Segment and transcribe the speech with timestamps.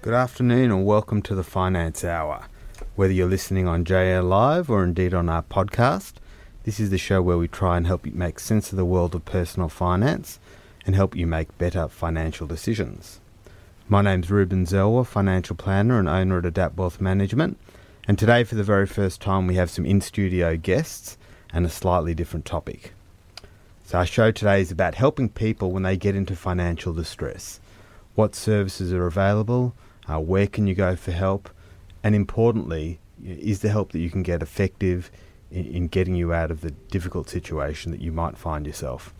[0.00, 2.44] Good afternoon and welcome to the Finance Hour.
[2.94, 6.12] Whether you're listening on JAir live or indeed on our podcast,
[6.62, 9.16] this is the show where we try and help you make sense of the world
[9.16, 10.38] of personal finance
[10.88, 13.20] and help you make better financial decisions.
[13.90, 17.58] My name's Ruben Zelwa, financial planner and owner at Adapt Wealth Management,
[18.08, 21.18] and today for the very first time we have some in-studio guests
[21.52, 22.94] and a slightly different topic.
[23.84, 27.60] So our show today is about helping people when they get into financial distress.
[28.14, 29.74] What services are available?
[30.10, 31.50] Uh, where can you go for help?
[32.02, 35.10] And importantly, is the help that you can get effective
[35.50, 39.12] in, in getting you out of the difficult situation that you might find yourself?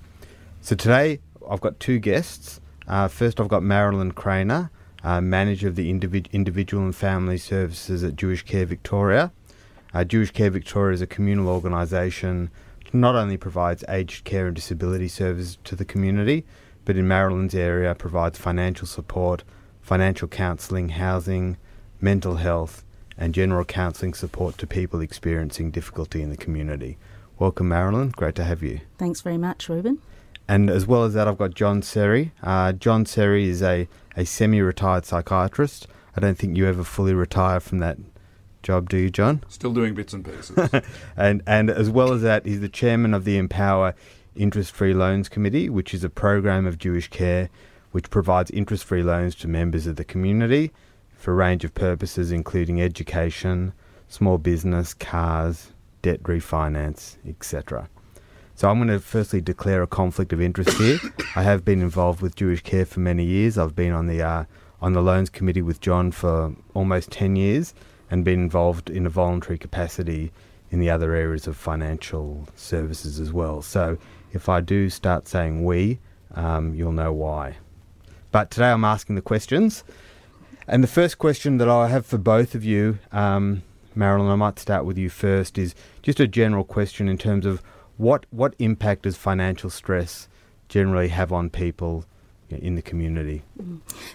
[0.61, 2.61] So today I've got two guests.
[2.87, 4.71] Uh, first, I've got Marilyn Craner,
[5.03, 9.33] uh, manager of the individ- individual and family services at Jewish Care Victoria.
[9.95, 14.57] Uh, Jewish Care Victoria is a communal organisation which not only provides aged care and
[14.57, 16.45] disability services to the community,
[16.85, 19.45] but in Marilyn's area provides financial support,
[19.81, 21.57] financial counselling, housing,
[22.01, 22.85] mental health,
[23.17, 26.97] and general counselling support to people experiencing difficulty in the community.
[27.39, 28.11] Welcome, Marilyn.
[28.11, 28.81] Great to have you.
[28.97, 29.99] Thanks very much, Ruben.
[30.49, 32.33] And as well as that, I've got John Serry.
[32.43, 35.87] Uh, John Serry is a, a semi retired psychiatrist.
[36.17, 37.99] I don't think you ever fully retire from that
[38.63, 39.45] job, do you, John?
[39.49, 40.57] Still doing bits and pieces.
[41.17, 43.95] and and as well as that, he's the chairman of the Empower
[44.35, 47.51] Interest Free Loans Committee, which is a program of Jewish Care
[47.93, 50.71] which provides interest free loans to members of the community
[51.15, 53.73] for a range of purposes, including education,
[54.09, 57.89] small business, cars, debt refinance, etc.
[58.59, 60.99] So I'm going to firstly declare a conflict of interest here.
[61.37, 63.57] I have been involved with Jewish Care for many years.
[63.57, 64.47] I've been on the uh,
[64.83, 67.73] on the loans committee with John for almost ten years,
[68.11, 70.33] and been involved in a voluntary capacity
[70.73, 73.63] in the other areas of financial services as well.
[73.63, 73.97] So
[74.33, 76.01] if I do start saying we,
[76.35, 77.59] um, you'll know why.
[78.33, 79.85] But today I'm asking the questions.
[80.67, 83.63] And the first question that I have for both of you, um,
[83.95, 87.63] Marilyn, I might start with you first, is just a general question in terms of
[87.99, 90.29] what, what impact does financial stress
[90.69, 92.07] generally have on people
[92.51, 93.43] in the community?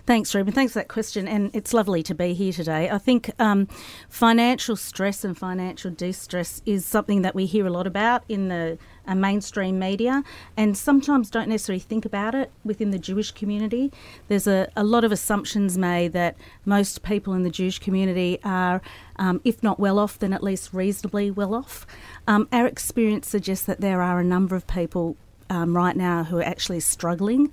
[0.05, 0.53] Thanks, Ruben.
[0.53, 1.27] Thanks for that question.
[1.27, 2.89] And it's lovely to be here today.
[2.89, 3.67] I think um,
[4.09, 8.77] financial stress and financial distress is something that we hear a lot about in the
[9.05, 10.23] uh, mainstream media
[10.55, 13.91] and sometimes don't necessarily think about it within the Jewish community.
[14.27, 18.81] There's a, a lot of assumptions made that most people in the Jewish community are,
[19.17, 21.85] um, if not well off, then at least reasonably well off.
[22.27, 25.17] Um, our experience suggests that there are a number of people
[25.49, 27.51] um, right now who are actually struggling.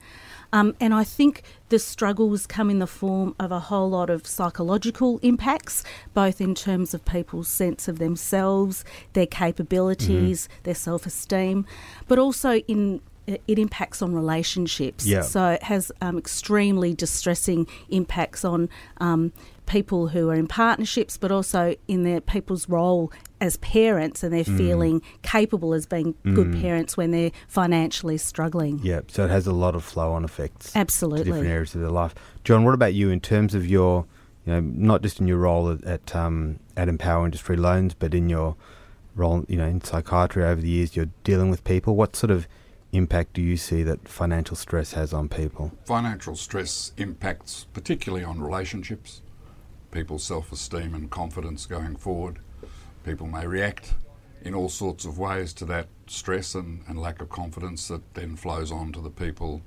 [0.53, 4.27] Um, and I think the struggles come in the form of a whole lot of
[4.27, 5.85] psychological impacts,
[6.15, 10.63] both in terms of people's sense of themselves, their capabilities, Mm-hmm.
[10.65, 11.67] their self esteem,
[12.09, 15.07] but also in it impacts on relationships.
[15.07, 15.21] Yeah.
[15.23, 18.69] So it has um, extremely distressing impacts on
[18.99, 19.33] um,
[19.71, 24.45] people who are in partnerships, but also in their people's role as parents and they're
[24.45, 24.57] Mm.
[24.57, 28.81] feeling capable as being good parents when they're financially struggling.
[28.83, 30.73] Yeah, so it has a lot of flow on effects.
[30.73, 31.25] to Absolutely.
[31.25, 32.15] different areas of their life.
[32.45, 34.07] John, what about you in terms of your,
[34.45, 37.95] you know, not just in your role at at, um, at Empower Interest Free Loans,
[37.95, 38.57] but in your
[39.15, 41.95] role, you know, in psychiatry over the years, you're dealing with people.
[41.95, 42.47] What sort of
[42.93, 45.71] impact do you see that financial stress has on people?
[45.87, 49.23] Financial stress impacts particularly on relationships,
[49.91, 52.39] people's self esteem and confidence going forward.
[53.05, 53.95] People may react
[54.43, 58.37] in all sorts of ways to that stress and, and lack of confidence that then
[58.37, 59.63] flows on to the people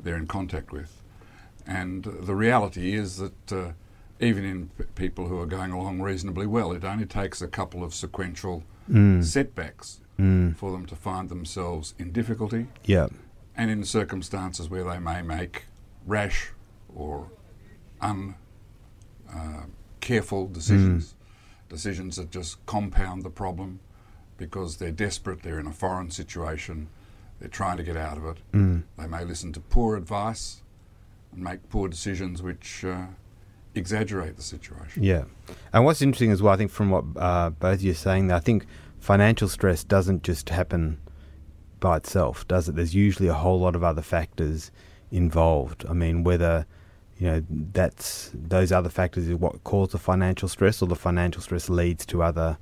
[0.00, 1.02] they're in contact with.
[1.66, 3.72] And the reality is that uh,
[4.20, 7.82] even in p- people who are going along reasonably well, it only takes a couple
[7.82, 8.62] of sequential
[9.22, 10.00] setbacks
[10.56, 13.08] for them to find themselves in difficulty Yeah,
[13.56, 15.64] and in circumstances where they may make
[16.06, 16.50] rash
[16.94, 17.26] or
[18.00, 18.36] un
[19.34, 19.62] uh,
[20.00, 21.14] careful decisions,
[21.68, 23.80] decisions that just compound the problem
[24.38, 26.88] because they're desperate, they're in a foreign situation,
[27.40, 28.38] they're trying to get out of it.
[28.98, 30.62] They may listen to poor advice
[31.32, 33.06] and make poor decisions which uh,
[33.74, 35.02] exaggerate the situation.
[35.02, 35.24] yeah.
[35.72, 38.30] And what's interesting as well, I think, from what uh, both of you are saying,
[38.32, 38.66] I think
[38.98, 40.98] financial stress doesn't just happen
[41.80, 42.76] by itself, does it?
[42.76, 44.70] There's usually a whole lot of other factors
[45.10, 45.84] involved.
[45.88, 46.66] I mean, whether
[47.18, 47.42] you know
[47.72, 52.04] that's those other factors is what cause the financial stress, or the financial stress leads
[52.06, 52.58] to other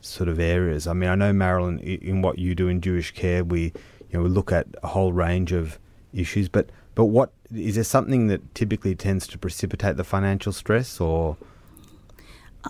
[0.00, 0.86] sort of areas.
[0.86, 3.72] I mean, I know Marilyn, in what you do in Jewish care, we
[4.10, 5.78] you know we look at a whole range of
[6.12, 6.48] issues.
[6.48, 11.36] But but what is there something that typically tends to precipitate the financial stress, or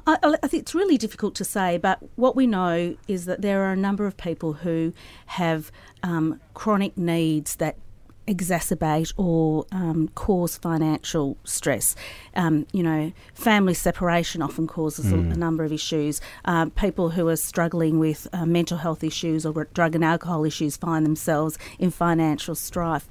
[0.07, 3.65] I, I think it's really difficult to say, but what we know is that there
[3.65, 4.93] are a number of people who
[5.27, 5.71] have
[6.03, 7.77] um, chronic needs that
[8.27, 11.95] exacerbate or um, cause financial stress.
[12.35, 16.21] Um, you know, family separation often causes a, a number of issues.
[16.45, 20.77] Um, people who are struggling with uh, mental health issues or drug and alcohol issues
[20.77, 23.09] find themselves in financial strife.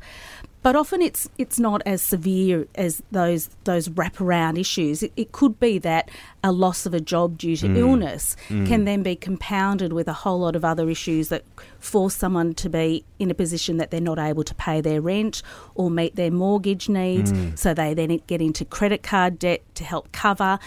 [0.63, 5.03] But often it's it's not as severe as those those wraparound issues.
[5.03, 6.09] It, it could be that
[6.43, 7.77] a loss of a job due to hmm.
[7.77, 8.65] illness hmm.
[8.65, 11.43] can then be compounded with a whole lot of other issues that
[11.79, 15.43] force someone to be in a position that they're not able to pay their rent
[15.75, 17.31] or meet their mortgage needs.
[17.31, 17.55] Hmm.
[17.55, 20.59] So they then get into credit card debt to help cover,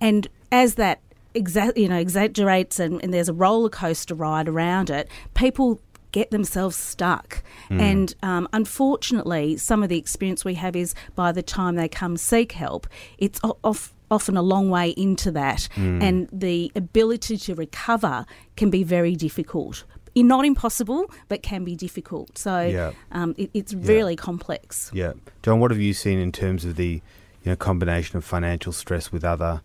[0.00, 1.00] and as that
[1.34, 5.80] exa- you know exaggerates and, and there's a roller coaster ride around it, people
[6.12, 7.42] get themselves stuck.
[7.70, 12.16] And um, unfortunately, some of the experience we have is by the time they come
[12.16, 12.86] seek help,
[13.18, 18.26] it's off, often a long way into that, and the ability to recover
[18.56, 19.84] can be very difficult.
[20.16, 22.36] Not impossible, but can be difficult.
[22.36, 22.92] So Yeah.
[23.12, 24.90] um, it, it's really complex.
[24.92, 25.60] yeah, John?
[25.60, 27.00] What have you seen in terms of the
[27.42, 29.62] you know combination of financial stress with other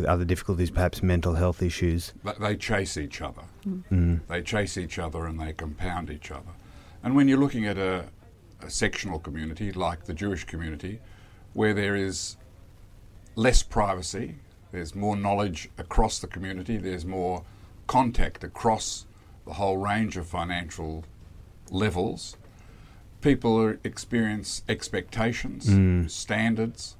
[0.00, 2.12] with other difficulties, perhaps mental health issues?
[2.24, 3.42] They- They chase each other.
[3.66, 4.20] Mm.
[4.28, 6.52] They chase each other and they compound each other.
[7.02, 8.06] And when you're looking at a,
[8.60, 11.00] a sectional community like the Jewish community,
[11.52, 12.36] where there is
[13.36, 14.36] less privacy,
[14.72, 17.44] there's more knowledge across the community, there's more
[17.86, 19.06] contact across
[19.46, 21.04] the whole range of financial
[21.70, 22.36] levels,
[23.20, 25.66] people are, experience expectations,
[26.12, 26.96] standards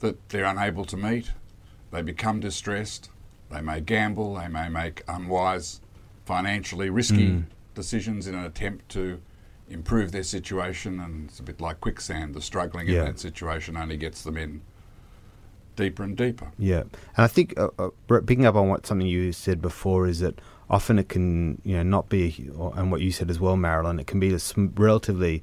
[0.00, 1.32] that they're unable to meet.
[1.96, 3.08] They become distressed.
[3.50, 4.34] They may gamble.
[4.34, 5.80] They may make unwise,
[6.26, 7.44] financially risky
[7.74, 9.18] decisions in an attempt to
[9.70, 11.00] improve their situation.
[11.00, 12.34] And it's a bit like quicksand.
[12.34, 12.98] The struggling Yeah.
[12.98, 14.60] in that situation only gets them in
[15.74, 16.48] deeper and deeper.
[16.58, 17.88] Yeah, and I think uh, uh,
[18.26, 20.38] picking up on what something you said before is that
[20.68, 23.98] often it can you know not be, or- and what you said as well, Marilyn,
[23.98, 25.42] it can be a sm- relatively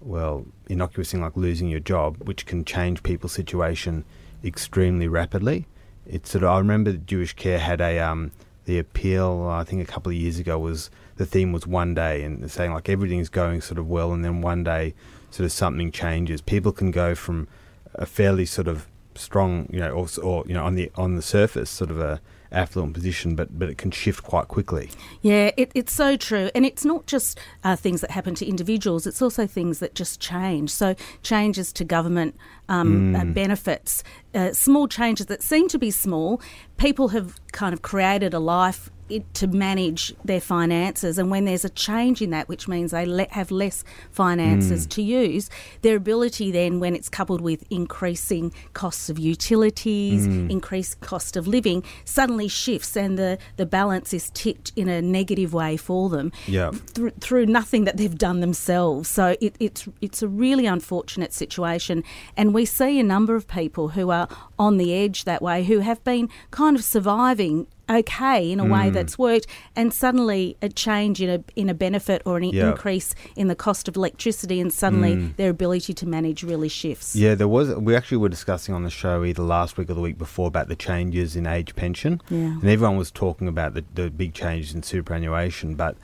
[0.00, 4.04] well innocuous thing like losing your job, which can change people's situation
[4.42, 5.66] extremely rapidly.
[6.06, 8.32] It's sort of I remember that Jewish Care had a um
[8.64, 12.22] the appeal I think a couple of years ago was the theme was one day
[12.22, 14.94] and saying like everything's going sort of well and then one day
[15.30, 16.40] sort of something changes.
[16.40, 17.48] People can go from
[17.94, 21.22] a fairly sort of strong, you know, or, or you know, on the on the
[21.22, 22.20] surface, sort of a
[22.52, 24.90] affluent position, but but it can shift quite quickly.
[25.22, 26.50] Yeah, it, it's so true.
[26.54, 30.20] And it's not just uh, things that happen to individuals, it's also things that just
[30.20, 30.70] change.
[30.70, 32.36] So, changes to government
[32.68, 34.04] um, uh, benefits,
[34.34, 36.40] uh, small changes that seem to be small.
[36.76, 41.18] People have kind of created a life it, to manage their finances.
[41.18, 44.90] And when there's a change in that, which means they le- have less finances mm.
[44.90, 45.50] to use,
[45.82, 50.50] their ability then, when it's coupled with increasing costs of utilities, mm.
[50.50, 55.52] increased cost of living, suddenly shifts and the, the balance is tipped in a negative
[55.52, 56.70] way for them Yeah.
[56.94, 59.08] through, through nothing that they've done themselves.
[59.08, 62.04] So it, it's it's a really unfortunate situation,
[62.36, 64.28] and we see a number of people who are
[64.58, 67.66] on the edge that way, who have been kind of surviving
[67.98, 68.92] okay in a way Mm.
[68.94, 69.46] that's worked,
[69.76, 72.70] and suddenly a change in a in a benefit or an Yeah.
[72.70, 77.14] increase in the cost of electricity, and suddenly their ability to manage really shifts.
[77.14, 77.20] Mm.
[77.20, 77.74] Yeah, there was.
[77.74, 80.68] We actually were discussing on the show either last week or the week before about
[80.68, 82.38] the changes in age pension, Yeah.
[82.60, 85.74] and everyone was talking about the, the big changes in superannuation.
[85.74, 85.96] But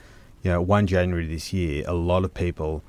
[0.43, 2.81] you know, one January this year, a lot of people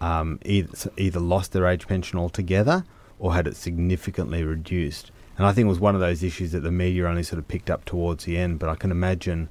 [0.00, 2.84] um, either either lost their age pension altogether
[3.18, 5.10] or had it significantly reduced.
[5.36, 7.48] And I think it was one of those issues that the media only sort of
[7.48, 8.58] picked up towards the end.
[8.58, 9.48] But I can imagine,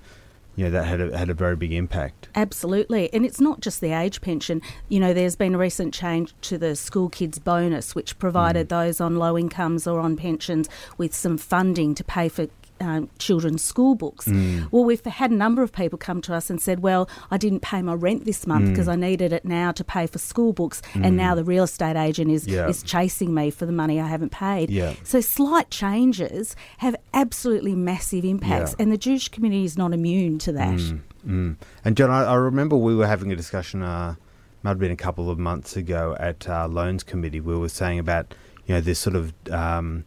[0.55, 2.29] you know, that had a, had a very big impact.
[2.35, 3.13] Absolutely.
[3.13, 4.61] And it's not just the age pension.
[4.87, 8.69] You know, there's been a recent change to the school kids bonus, which provided mm.
[8.69, 12.47] those on low incomes or on pensions with some funding to pay for.
[12.83, 14.27] Um, children's school books.
[14.71, 17.61] Well, we've had a number of people come to us and said, "Well, I didn't
[17.61, 20.81] pay my rent this month because I needed it now to pay for school books,
[20.93, 22.67] and now the real estate agent is Yeah.
[22.67, 24.93] is chasing me for the money I haven't paid." Yeah.
[25.03, 28.83] So slight changes have absolutely massive impacts, Yeah.
[28.83, 30.79] and the Jewish community is not immune to that.
[31.25, 31.55] Mm.
[31.85, 33.81] And John, I, I remember we were having a discussion.
[33.81, 34.15] Uh,
[34.61, 37.39] might have been a couple of months ago at uh, loans committee.
[37.39, 38.33] We were saying about
[38.65, 40.05] you know this sort of um,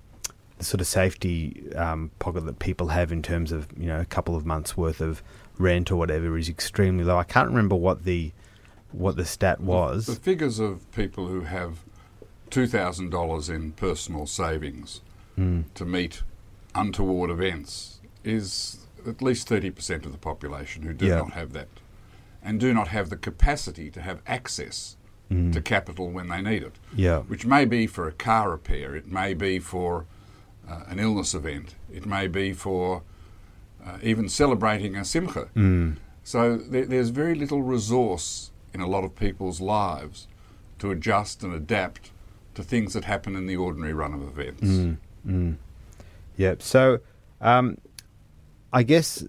[0.59, 4.05] the sort of safety um, pocket that people have in terms of you know a
[4.05, 5.23] couple of months worth of
[5.59, 7.19] rent or whatever is extremely low.
[7.19, 8.33] I can't remember what the
[8.93, 10.07] what the stat was.
[10.07, 11.81] The figures of people who have
[12.51, 15.01] $2,000 in personal savings
[15.37, 16.23] to meet
[16.75, 21.17] untoward events is at least 30% of the population who do Yeah.
[21.17, 21.69] not have that
[22.43, 24.97] and do not have the capacity to have access
[25.29, 26.77] to capital when they need it.
[26.95, 27.19] Yeah.
[27.19, 30.07] Which may be for a car repair, it may be for
[30.69, 33.03] uh, an illness event, it may be for
[33.85, 35.49] uh, even celebrating a simcha.
[36.25, 40.27] So there, there's very little resource in a lot of people's lives
[40.81, 42.11] to adjust and adapt
[42.55, 44.97] to things that happen in the ordinary run of events.
[46.37, 46.63] Yep.
[46.63, 46.99] So,
[47.41, 47.79] um,
[48.73, 49.25] I guess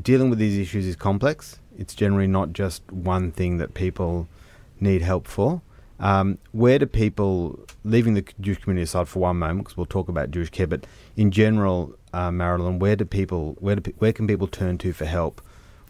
[0.00, 1.58] dealing with these issues is complex.
[1.78, 4.26] It's generally not just one thing that people
[4.80, 5.62] need help for.
[6.00, 10.08] Um, where do people, leaving the Jewish community aside for one moment, because we'll talk
[10.08, 14.26] about Jewish care, but in general, uh, Marilyn, where do people, where do, where can
[14.26, 15.42] people turn to for help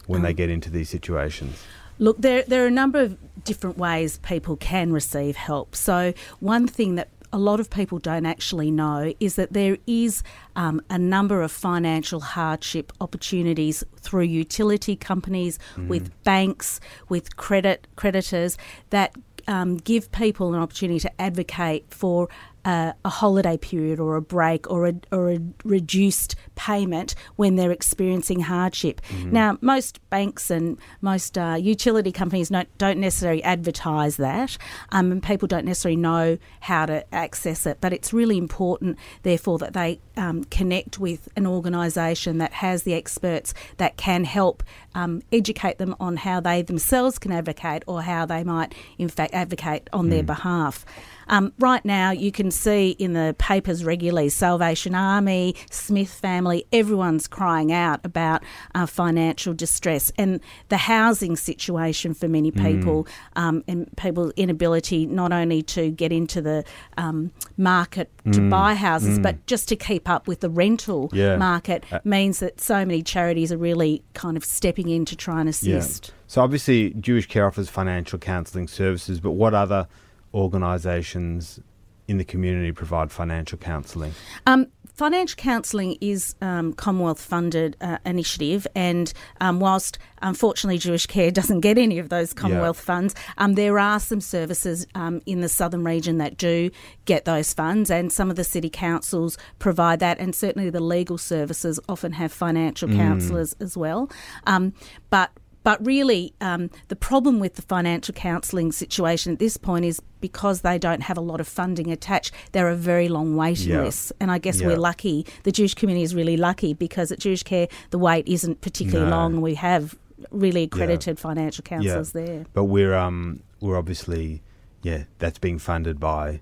[0.07, 1.63] when they get into these situations?
[1.99, 5.77] Look, there, there are a number of different ways people can receive help.
[5.77, 10.23] So, one thing that a lot of people don't actually know is that there is
[10.57, 18.59] um, a number of financial hardship opportunities through utility companies, with banks, with credit creditors
[18.91, 19.15] that
[19.51, 22.29] um, give people an opportunity to advocate for
[22.65, 27.71] uh, a holiday period or a break or a, or a reduced payment when they're
[27.71, 29.01] experiencing hardship.
[29.33, 34.59] Now, most banks and most uh, utility companies don't, don't necessarily advertise that,
[34.93, 37.79] um, and people don't necessarily know how to access it.
[37.81, 42.95] But it's really important, therefore, that they um, connect with an organisation that has the
[42.95, 44.63] experts that can help
[44.95, 49.33] um, educate them on how they themselves can advocate or how they might, in fact,
[49.35, 50.85] advocate on their behalf.
[51.31, 57.29] Um, right now, you can see in the papers regularly Salvation Army, Smith family, everyone's
[57.29, 58.43] crying out about
[58.75, 63.07] uh, financial distress and the housing situation for many people
[63.37, 66.65] um, and people's inability not only to get into the
[66.99, 71.37] um, market to buy houses, but just to keep up with the rental Yeah.
[71.37, 75.49] market means that so many charities are really kind of stepping in to try and
[75.49, 76.13] assist.
[76.27, 79.87] So obviously, Jewish Care offers financial counselling services, but what other
[80.35, 81.61] organisations
[82.09, 84.13] in the community provide financial counselling?
[84.47, 84.67] Um,
[85.01, 91.61] financial counselling is um, Commonwealth funded uh, initiative, and um, whilst unfortunately Jewish Care doesn't
[91.61, 95.85] get any of those Commonwealth funds, um, there are some services um, in the southern
[95.85, 96.71] region that do
[97.05, 101.17] get those funds, and some of the city councils provide that, and certainly the legal
[101.17, 104.11] services often have financial counsellors as well.
[104.47, 104.75] Um,
[105.11, 105.31] but
[105.63, 110.61] but really, um, the problem with the financial counselling situation at this point is because
[110.63, 113.83] they don't have a lot of funding attached, there are very long waiting Yeah.
[113.83, 114.13] lists.
[114.21, 114.69] And I guess Yeah.
[114.69, 118.61] we're lucky, the Jewish community is really lucky because at Jewish Care, the wait isn't
[118.61, 119.17] particularly No.
[119.17, 119.97] long we have
[120.31, 122.45] really accredited financial counsellors there.
[122.53, 124.43] But we're um we're obviously
[124.83, 126.41] yeah that's being funded by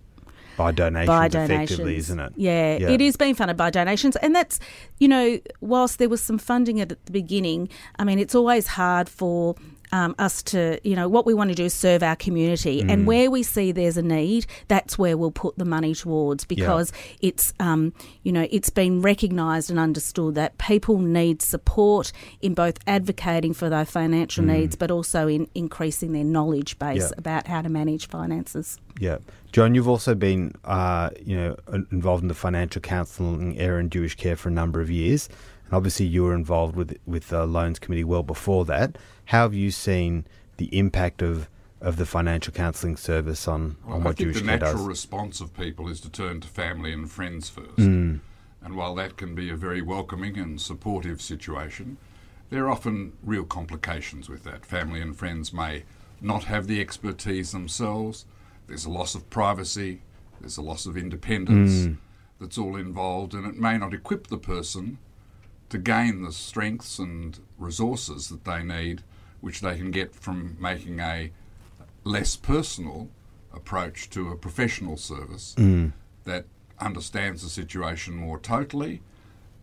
[0.58, 2.32] by donations, by effectively, isn't it?
[2.36, 2.90] Yeah, Yeah.
[2.90, 4.16] it is being funded by donations.
[4.16, 4.60] And that's,
[4.98, 9.08] you know, whilst there was some funding at the beginning, I mean, it's always hard
[9.08, 9.54] for
[9.90, 12.82] um, us to, you know, what we want to do is serve our community.
[12.82, 12.90] Mm.
[12.92, 16.92] And where we see there's a need, that's where we'll put the money towards because
[17.22, 22.12] it's, um, you know, it's been recognised and understood that people need support
[22.42, 27.10] in both advocating for their financial needs, but also in increasing their knowledge base Mm.
[27.12, 27.14] Yeah.
[27.16, 28.76] about how to manage finances.
[29.00, 29.18] Yeah,
[29.52, 31.56] John, you've also been uh, you know
[31.90, 35.28] involved in the financial counselling area in Jewish Care for a number of years,
[35.64, 38.98] and obviously you were involved with with the loans committee well before that.
[39.26, 40.26] How have you seen
[40.58, 41.48] the impact of
[41.80, 44.86] of the financial counselling service on, Well, on I think Jewish the natural does?
[44.86, 47.76] response of people is to turn to family and friends first.
[47.76, 48.18] Mm.
[48.62, 51.96] And while that can be a very welcoming and supportive situation,
[52.50, 54.66] there are often real complications with that.
[54.66, 55.84] Family and friends may
[56.20, 58.24] not have the expertise themselves.
[58.68, 60.02] There's a loss of privacy.
[60.40, 61.96] There's a loss of independence Mm.
[62.38, 64.98] that's all involved, and it may not equip the person
[65.70, 69.02] to gain the strengths and resources that they need,
[69.40, 71.32] which they can get from making a
[72.04, 73.08] less personal
[73.52, 75.54] approach to a professional service
[76.24, 76.44] that
[76.78, 79.02] understands the situation more totally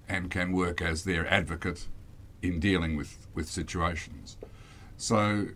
[0.09, 1.87] and can work as their advocate
[2.41, 4.37] in dealing with, with situations.
[4.97, 5.47] So,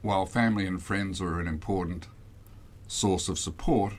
[0.00, 2.08] while family and friends are an important
[2.92, 3.94] source of support,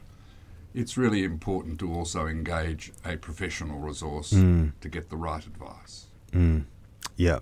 [0.74, 6.06] it's really important to also engage a professional resource to get the right advice.
[7.16, 7.40] Yeah,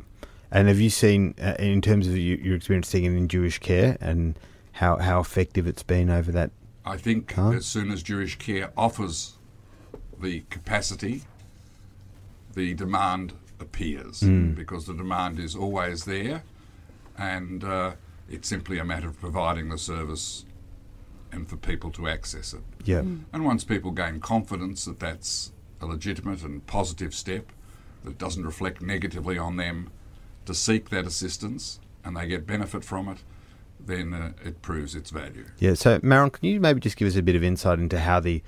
[0.52, 3.60] and have you seen uh, in terms of you, your experience seeing it in Jewish
[3.60, 4.38] Care and
[4.74, 6.52] how how effective it's been over that?
[6.86, 7.52] I think Huh?
[7.52, 9.38] as soon as Jewish Care offers
[10.20, 11.24] the capacity,
[12.54, 14.22] the demand appears
[14.56, 16.44] because the demand is always there,
[17.18, 17.92] and uh,
[18.30, 20.44] it's simply a matter of providing the service
[21.32, 22.62] and for people to access it.
[22.84, 27.52] Yeah, And once people gain confidence that that's a legitimate and positive step
[28.04, 29.90] that doesn't reflect negatively on them
[30.46, 33.18] to seek that assistance and they get benefit from it,
[33.80, 35.46] then uh, it proves its value.
[35.60, 35.74] Yeah.
[35.74, 38.44] So, Marilyn, can you maybe just give us a bit of insight into how the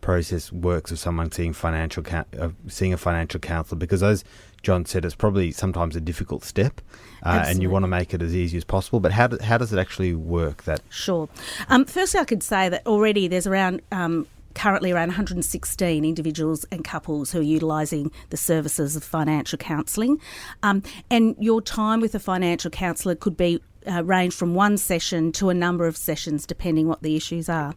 [0.00, 2.04] process works of someone seeing financial
[2.38, 3.78] uh, seeing a financial counsellor?
[3.78, 4.24] Because as
[4.62, 6.80] John said, it's probably sometimes a difficult step,
[7.22, 9.00] uh, and you want to make it as easy as possible.
[9.00, 10.64] But how do, how does it actually work?
[10.64, 11.28] That sure.
[11.68, 13.82] Um, firstly, I could say that already there's around.
[13.92, 20.20] Um, currently around 116 individuals and couples who are utilising the services of financial counselling.
[20.64, 25.32] Um, and your time with a financial counsellor could be uh, range from one session
[25.32, 27.74] to a number of sessions, depending what the issues are.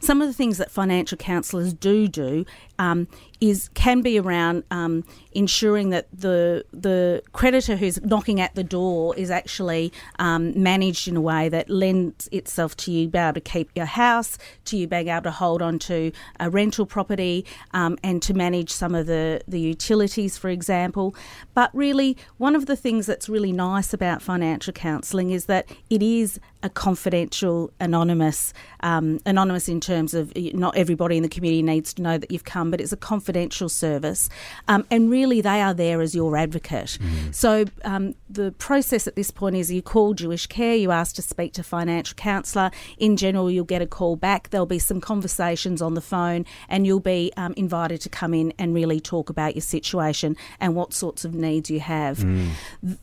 [0.00, 2.44] Some of the things that financial counsellors do do
[2.78, 3.08] um,
[3.40, 9.16] is can be around um, ensuring that the the creditor who's knocking at the door
[9.16, 13.40] is actually um, managed in a way that lends itself to you being able to
[13.40, 17.98] keep your house, to you being able to hold on to a rental property, um,
[18.02, 21.14] and to manage some of the the utilities, for example.
[21.54, 26.02] But really, one of the things that's really nice about financial counselling is that it
[26.02, 31.92] is a confidential, anonymous, um, anonymous in terms of not everybody in the community needs
[31.94, 34.28] to know that you've come, but it's a confidential service,
[34.68, 36.98] um, and really they are there as your advocate.
[37.00, 37.34] Mm.
[37.34, 41.22] So um, the process at this point is you call Jewish Care, you ask to
[41.22, 42.70] speak to financial counsellor.
[42.98, 44.50] In general, you'll get a call back.
[44.50, 48.52] There'll be some conversations on the phone, and you'll be um, invited to come in
[48.58, 52.18] and really talk about your situation and what sorts of needs you have.
[52.18, 52.50] Mm.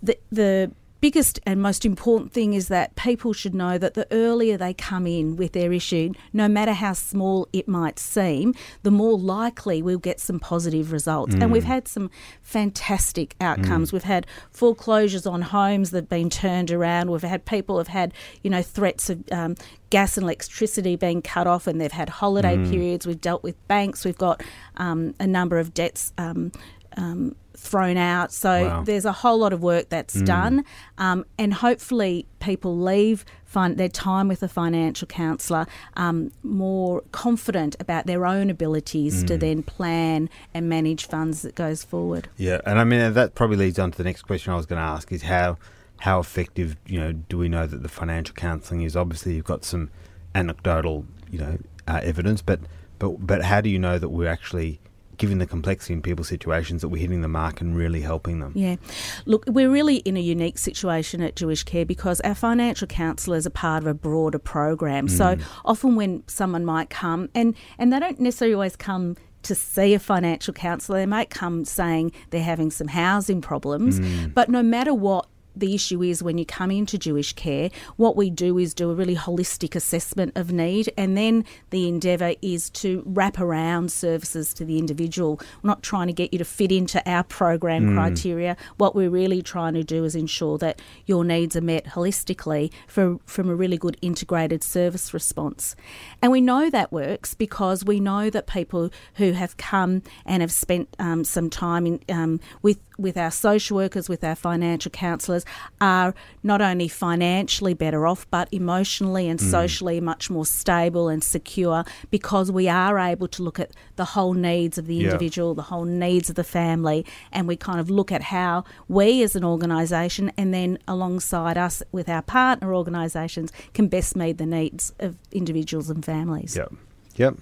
[0.02, 4.58] The, the biggest and most important thing is that people should know that the earlier
[4.58, 8.54] they come in with their issue, no matter how small it might seem,
[8.84, 11.36] the more likely we'll get some positive results.
[11.36, 11.44] Mm.
[11.44, 11.68] And we've mm.
[11.68, 12.10] had some
[12.42, 13.90] fantastic outcomes.
[13.90, 13.94] Mm.
[13.94, 17.12] We've had foreclosures on homes that have been turned around.
[17.12, 18.14] We've had people have had,
[18.44, 19.56] you know, threats of um,
[19.90, 22.70] gas and electricity being cut off and they've had holiday mm.
[22.70, 23.08] periods.
[23.08, 24.06] We've dealt with banks.
[24.06, 24.44] We've got
[24.78, 26.52] um, a number of debts um,
[26.98, 28.32] um thrown out.
[28.32, 28.84] So wow.
[28.84, 30.26] there's a whole lot of work that's mm.
[30.26, 30.66] done,
[30.98, 37.76] um, and hopefully people leave fin- their time with a financial counsellor um, more confident
[37.80, 39.28] about their own abilities mm.
[39.28, 42.30] to then plan and manage funds that goes forward.
[42.38, 44.80] Yeah, and I mean that probably leads on to the next question I was going
[44.80, 45.58] to ask: is how
[46.00, 48.96] how effective you know do we know that the financial counselling is?
[48.96, 49.90] Obviously, you've got some
[50.34, 51.58] anecdotal you know
[51.88, 52.62] uh, evidence, but
[53.00, 54.80] but but how do you know that we're actually
[55.20, 58.54] given the complexity in people's situations, that we're hitting the mark and really helping them.
[58.56, 58.78] Yeah.
[59.26, 63.52] Look, we're really in a unique situation at Jewish Care because our financial counsellors are
[63.52, 65.08] part of a broader program.
[65.08, 65.12] Mm.
[65.12, 69.94] So often when someone might come, and, and they don't necessarily always come to see
[69.94, 71.00] a financial counsellor.
[71.00, 74.34] They might come saying they're having some housing problems, mm.
[74.34, 78.30] but no matter what the issue is when you come into Jewish care, what we
[78.30, 83.04] do is do a really holistic assessment of need, and then the endeavour is to
[83.06, 85.40] wrap around services to the individual.
[85.62, 87.96] We're not trying to get you to fit into our program mm.
[87.96, 88.58] criteria.
[88.78, 93.20] What we're really trying to do is ensure that your needs are met holistically for,
[93.26, 95.76] from a really good integrated service response.
[96.22, 100.52] And we know that works because we know that people who have come and have
[100.52, 105.39] spent um, some time in, um, with with our social workers, with our financial counsellors,
[105.82, 109.50] are not only financially better off, but emotionally and mm.
[109.50, 114.34] socially much more stable and secure because we are able to look at the whole
[114.34, 115.06] needs of the yeah.
[115.06, 119.24] individual, the whole needs of the family, and we kind of look at how we
[119.24, 124.46] as an organisation and then alongside us with our partner organisations can best meet the
[124.46, 126.56] needs of individuals and families.
[126.56, 126.74] Yep.
[127.16, 127.38] Yep.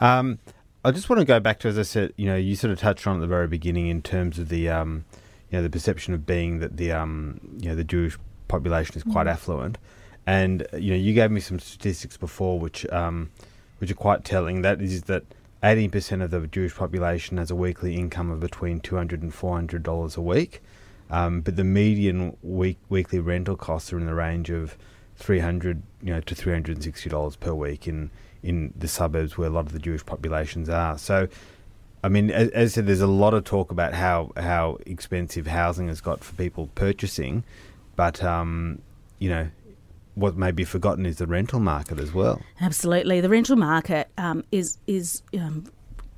[0.00, 0.38] Um,
[0.84, 2.78] I just want to go back to, as I said, you know, you sort of
[2.78, 5.04] touched on at the very beginning in terms of the, um,
[5.50, 9.02] you know, the perception of being that the, um, you know, the Jewish population is
[9.02, 9.32] quite mm.
[9.32, 9.78] affluent,
[10.26, 13.30] and you know, you gave me some statistics before, which, um,
[13.78, 14.62] which are quite telling.
[14.62, 15.24] That is that
[15.62, 19.32] eighteen percent of the Jewish population has a weekly income of between two hundred and
[19.32, 20.62] four hundred dollars a week,
[21.10, 24.76] um, but the median week weekly rental costs are in the range of
[25.16, 28.10] three hundred, you know, to three hundred and sixty dollars per week in
[28.42, 30.96] in the suburbs where a lot of the Jewish populations are.
[30.96, 31.26] So,
[32.02, 35.88] I mean, as, I said, there's a lot of talk about how how expensive housing
[35.88, 37.44] has got for people purchasing,
[37.96, 38.80] but um,
[39.18, 39.48] you know,
[40.14, 42.40] what may be forgotten is the rental market as well.
[42.60, 45.64] Absolutely, the rental market um, is is um,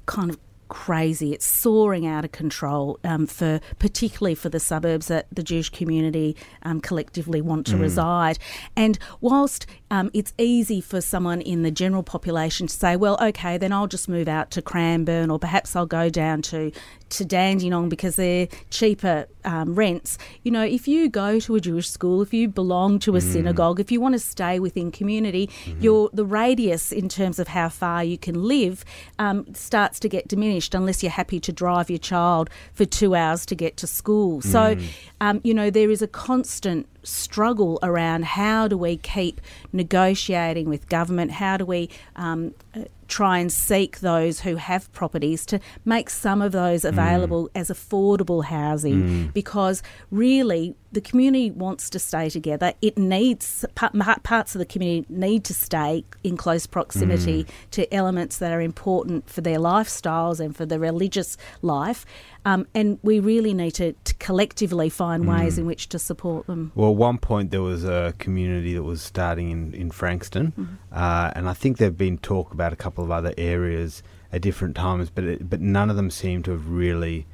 [0.06, 0.38] kind of
[0.70, 1.34] crazy.
[1.34, 6.34] It's soaring out of control um, for particularly for the suburbs that the Jewish community
[6.62, 7.80] um, collectively want to mm.
[7.80, 8.38] reside.
[8.74, 13.58] And whilst um, it's easy for someone in the general population to say, well, okay,
[13.58, 16.72] then I'll just move out to Cranbourne, or perhaps I'll go down to
[17.10, 20.18] to Dandenong because they're cheaper um, rents.
[20.42, 23.32] You know, if you go to a Jewish school, if you belong to a mm.
[23.32, 25.80] synagogue, if you want to stay within community, mm-hmm.
[25.80, 28.84] your the radius in terms of how far you can live
[29.18, 33.46] um, starts to get diminished unless you're happy to drive your child for two hours
[33.46, 34.40] to get to school.
[34.40, 34.44] Mm.
[34.44, 34.76] So,
[35.20, 39.40] um, you know, there is a constant struggle around how do we keep
[39.72, 45.44] negotiating with government, how do we um, uh, try and seek those who have properties
[45.46, 47.50] to make some of those available mm.
[47.54, 49.32] as affordable housing mm.
[49.32, 52.72] because really the community wants to stay together.
[52.82, 57.70] It needs parts of the community need to stay in close proximity mm.
[57.72, 62.04] to elements that are important for their lifestyles and for the religious life.
[62.44, 65.38] Um, and we really need to, to collectively find mm.
[65.38, 66.72] ways in which to support them.
[66.74, 70.68] Well, at one point there was a community that was starting in, in Frankston, mm.
[70.92, 74.76] uh, and I think there've been talk about a couple of other areas at different
[74.76, 77.26] times, but it, but none of them seem to have really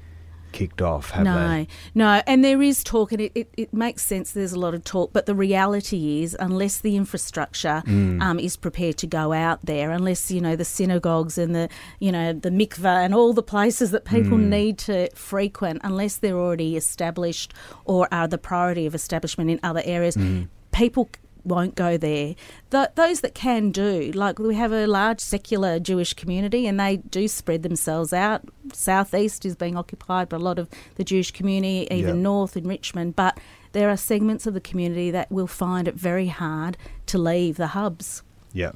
[0.56, 1.68] kicked off, have no, they?
[1.94, 4.84] No, and there is talk, and it, it, it, makes sense there's a lot of
[4.84, 8.22] talk, but the reality is, unless the infrastructure mm.
[8.22, 11.68] um, is prepared to go out there, unless, you know, the synagogues and the,
[12.00, 14.48] you know, the mikveh and all the places that people mm.
[14.48, 17.52] need to frequent, unless they're already established
[17.84, 20.48] or are the priority of establishment in other areas, mm.
[20.72, 21.10] people
[21.46, 22.34] won't go there.
[22.70, 26.98] The, those that can do, like we have a large secular Jewish community and they
[26.98, 28.42] do spread themselves out.
[28.72, 32.22] Southeast is being occupied by a lot of the Jewish community, even yep.
[32.22, 33.16] north in Richmond.
[33.16, 33.38] But
[33.72, 37.68] there are segments of the community that will find it very hard to leave the
[37.68, 38.22] hubs.
[38.52, 38.72] Yeah.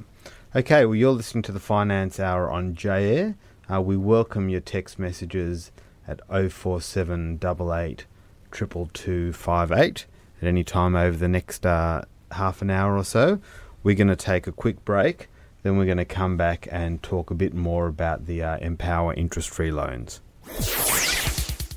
[0.55, 3.35] Okay, well, you're listening to the Finance Hour on J Air.
[3.71, 5.71] Uh, we welcome your text messages
[6.07, 8.05] at 04788
[8.51, 10.05] 22258
[10.41, 12.01] at any time over the next uh,
[12.33, 13.39] half an hour or so.
[13.83, 15.27] We're going to take a quick break.
[15.63, 19.13] Then we're going to come back and talk a bit more about the uh, Empower
[19.13, 20.21] interest free loans.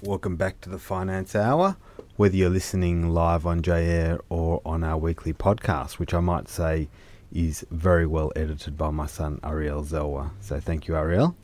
[0.03, 1.77] Welcome back to the Finance Hour.
[2.17, 6.89] Whether you're listening live on JAir or on our weekly podcast, which I might say
[7.33, 10.31] is very well edited by my son Ariel Zelwa.
[10.41, 11.37] So thank you, Ariel.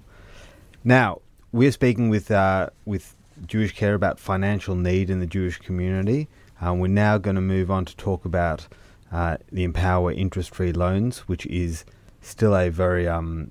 [0.84, 1.20] Now
[1.52, 6.28] we're speaking with uh, with Jewish Care about financial need in the Jewish community.
[6.60, 8.68] Um, we're now going to move on to talk about
[9.12, 11.84] uh, the Empower interest-free loans, which is
[12.20, 13.50] still a very, um,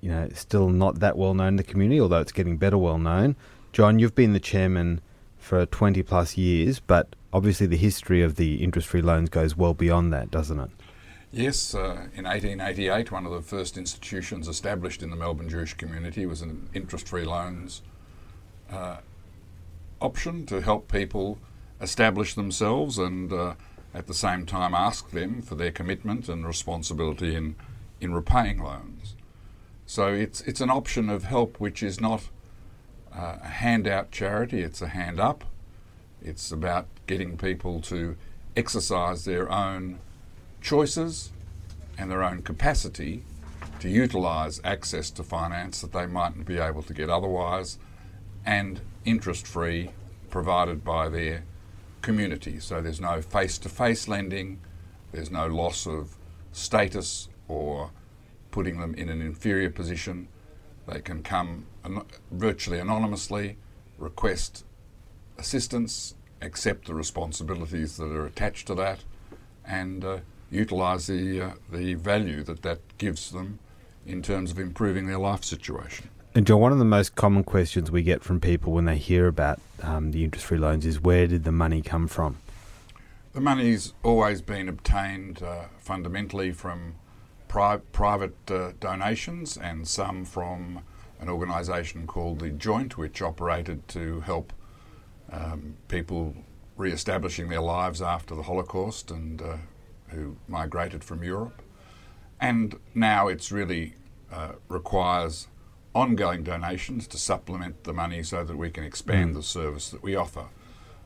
[0.00, 2.98] you know, still not that well known in the community, although it's getting better well
[2.98, 3.36] known.
[3.72, 5.00] John, you've been the chairman
[5.38, 10.12] for 20 plus years, but obviously the history of the interest-free loans goes well beyond
[10.12, 10.70] that, doesn't it?
[11.32, 16.26] Yes, uh, in 1888, one of the first institutions established in the Melbourne Jewish community
[16.26, 17.82] was an interest-free loans
[18.70, 18.96] uh,
[20.00, 21.38] option to help people
[21.80, 23.54] establish themselves and uh,
[23.92, 27.56] at the same time ask them for their commitment and responsibility in,
[28.00, 29.14] in repaying loans.
[29.86, 32.28] So it's, it's an option of help which is not
[33.12, 35.44] uh, a handout charity, it's a hand up.
[36.22, 38.16] It's about getting people to
[38.56, 39.98] exercise their own
[40.60, 41.30] choices
[41.98, 43.24] and their own capacity
[43.80, 47.78] to utilise access to finance that they mightn't be able to get otherwise
[48.44, 49.90] and interest free
[50.28, 51.42] provided by their
[52.02, 52.60] community.
[52.60, 54.60] So there's no face to face lending,
[55.12, 56.16] there's no loss of
[56.52, 57.90] status or
[58.50, 60.28] putting them in an inferior position.
[60.86, 63.56] They can come an- virtually anonymously,
[63.98, 64.64] request
[65.38, 69.00] assistance, accept the responsibilities that are attached to that,
[69.64, 70.18] and uh,
[70.50, 73.58] utilise the, uh, the value that that gives them
[74.06, 76.08] in terms of improving their life situation.
[76.32, 79.26] And John, one of the most common questions we get from people when they hear
[79.26, 82.36] about um, the interest-free loans is where did the money come from?
[83.32, 86.94] The money's always been obtained uh, fundamentally from
[87.48, 90.82] pri- private uh, donations and some from
[91.20, 94.52] an organisation called the Joint, which operated to help
[95.32, 96.36] um, people
[96.76, 99.56] re-establishing their lives after the Holocaust and uh,
[100.08, 101.60] who migrated from Europe.
[102.40, 103.94] And now it's really
[104.32, 105.48] uh, requires
[105.94, 109.34] ongoing donations to supplement the money so that we can expand mm.
[109.34, 110.46] the service that we offer.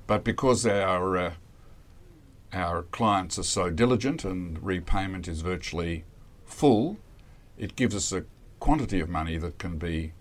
[0.07, 1.33] But because our uh,
[2.53, 6.05] our clients are so diligent and repayment is virtually
[6.45, 6.99] full,
[7.59, 8.25] it gives us a
[8.61, 10.13] quantity of money that can be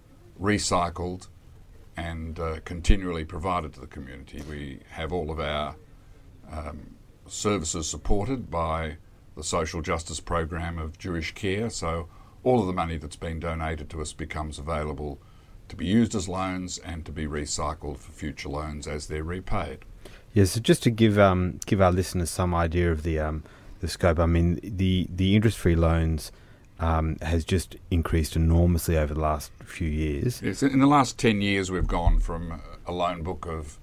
[0.41, 1.27] recycled
[1.95, 4.41] and uh, continually provided to the community.
[4.49, 5.75] We have all of our
[6.51, 6.95] um,
[7.27, 8.97] services supported by
[9.35, 12.07] the social justice program of Jewish Care, so
[12.43, 15.19] all of the money that's been donated to us becomes available
[15.69, 19.79] to be used as loans and to be recycled for future loans as they're repaid.
[20.33, 23.43] Yeah, so just to give um, give our listeners some idea of the um,
[23.79, 26.31] the scope, I mean the the interest free loans
[26.79, 30.41] um, has just increased enormously over the last few years.
[30.41, 33.77] Yes, in the last ten years, we've gone from a loan book of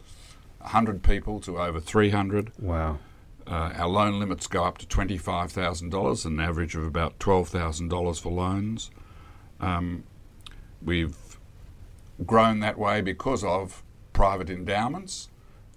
[0.60, 2.52] hundred people to over three hundred.
[2.58, 2.98] Wow.
[3.46, 8.90] Uh, our loan limits go up to $25,000, an average of about $12,000 for loans.
[9.60, 10.04] Um,
[10.82, 11.16] we've
[12.26, 15.28] grown that way because of private endowments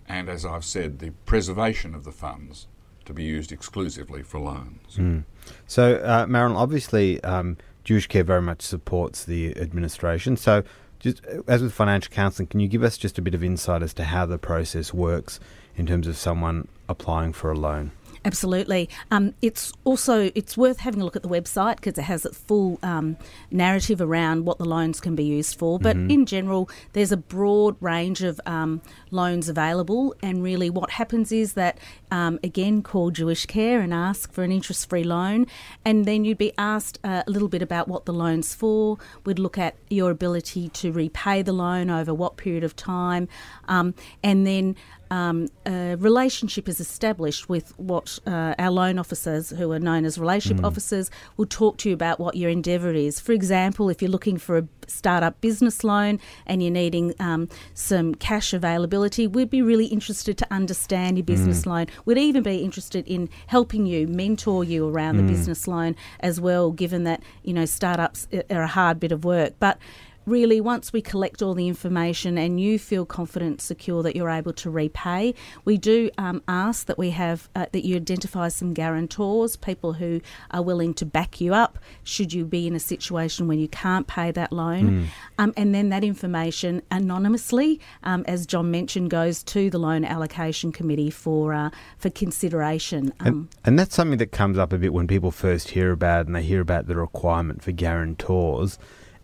[0.08, 2.68] and, as I've said, the preservation of the funds
[3.06, 4.96] to be used exclusively for loans.
[4.98, 5.24] Mm.
[5.68, 10.38] So, uh, Marilyn, obviously, um, Jewish Care very much supports the administration.
[10.38, 10.64] So,
[11.00, 13.94] just as with financial counselling, can you give us just a bit of insight as
[13.96, 15.40] to how the process works
[15.76, 17.92] in terms of someone applying for a loan?
[18.26, 18.90] Absolutely.
[19.12, 22.32] Um, it's also it's worth having a look at the website because it has a
[22.32, 23.18] full um,
[23.52, 25.78] narrative around what the loans can be used for.
[25.78, 26.10] But Mm-hmm.
[26.10, 28.82] in general, there's a broad range of um,
[29.12, 31.78] loans available, and really what happens is that
[32.12, 35.46] um, again call Jewish Care and ask for an interest-free loan,
[35.84, 38.98] and then you'd be asked uh, a little bit about what the loan's for.
[39.26, 43.28] We'd look at your ability to repay the loan over what period of time,
[43.68, 44.78] um, and then
[45.14, 50.18] um, a relationship is established with what uh, our loan officers, who are known as
[50.18, 53.20] relationship officers, will talk to you about what your endeavour is.
[53.20, 58.16] For example, if you're looking for a startup business loan and you're needing um, some
[58.16, 61.86] cash availability, we'd be really interested to understand your business loan.
[62.06, 66.72] We'd even be interested in helping you, mentor you around the business loan as well,
[66.72, 69.78] given that you know startups are a hard bit of work, but
[70.26, 74.54] really once we collect all the information and you feel confident secure that you're able
[74.54, 75.34] to repay
[75.66, 80.22] we do um, ask that we have uh, that you identify some guarantors people who
[80.52, 84.08] are willing to back you up should you be in a situation when you can't
[84.08, 85.10] pay that loan.
[85.38, 90.72] Um, and then that information anonymously um, as john mentioned goes to the loan allocation
[90.72, 94.94] committee for uh, for consideration um, And, and that's something that comes up a bit
[94.94, 98.78] when people first hear about and they hear about the requirement for guarantors,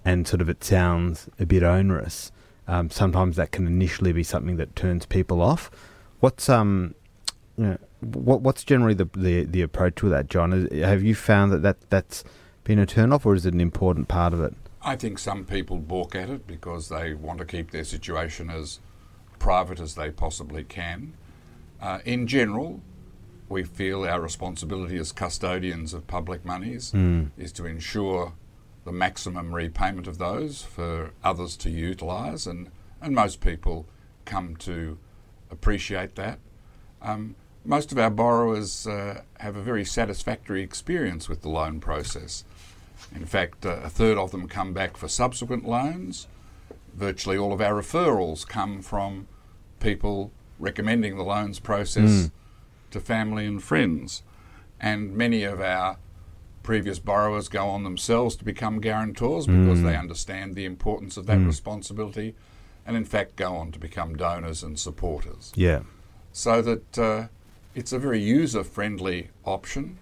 [0.06, 2.32] and sort of it sounds a bit onerous.
[2.68, 5.72] Um, sometimes that can initially be something that turns people off.
[6.20, 6.96] What's um,
[7.58, 10.68] you know, what what's generally the, the the approach with that, John?
[10.72, 12.24] Have you found that, that that's
[12.64, 14.54] been a turn off, or is it an important part of it?
[14.82, 18.80] I think some people balk at it because they want to keep their situation as
[19.40, 21.14] private as they possibly can.
[21.82, 22.82] Uh, in general,
[23.50, 26.94] we feel our responsibility as custodians of public monies
[27.38, 28.34] is to ensure
[28.90, 33.86] the maximum repayment of those for others to utilise, and, and most people
[34.26, 34.98] come to
[35.52, 36.40] appreciate that.
[37.00, 42.44] Um, most of our borrowers uh, have a very satisfactory experience with the loan process.
[43.14, 46.26] In fact, uh, a third of them come back for subsequent loans.
[46.96, 49.28] Virtually all of our referrals come from
[49.80, 52.32] people recommending the loans process
[52.90, 54.24] to family and friends.
[54.80, 56.00] And many of our
[56.64, 60.00] previous borrowers go on themselves to become guarantors because they hmm.
[60.00, 61.48] understand the importance of that hmm.
[61.48, 62.36] responsibility
[62.86, 65.82] and, in fact, go on to become donors and supporters Yeah.
[66.32, 67.28] so that uh,
[67.76, 70.00] it's a very user friendly option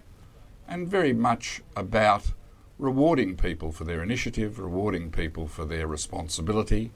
[0.67, 2.33] and very much about
[2.79, 6.91] rewarding people for their initiative, rewarding people for their responsibility,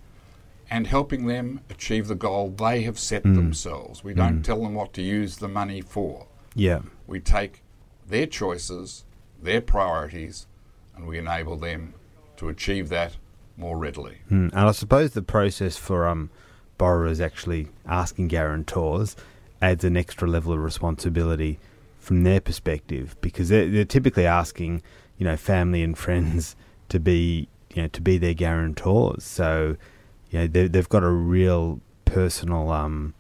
[0.70, 3.36] and helping them achieve the goal they have set hmm.
[3.36, 4.04] themselves.
[4.04, 6.28] We don't tell them what to use the money for.
[6.56, 6.82] Yeah.
[7.08, 7.64] We take
[8.08, 9.04] their choices,
[9.42, 10.48] their priorities,
[10.96, 11.94] and we enable them
[12.38, 13.18] to achieve that
[13.58, 14.20] more readily.
[14.30, 14.52] Mm.
[14.52, 16.30] And I suppose the process for um,
[16.78, 19.16] borrowers actually asking guarantors
[19.62, 21.60] adds an extra level of responsibility
[22.00, 24.82] from their perspective because they're, they're typically asking,
[25.18, 26.56] you know, family and friends
[26.90, 29.24] to be, you know, to be their guarantors.
[29.24, 29.78] So,
[30.32, 33.14] you know, they, they've got a real personal, um,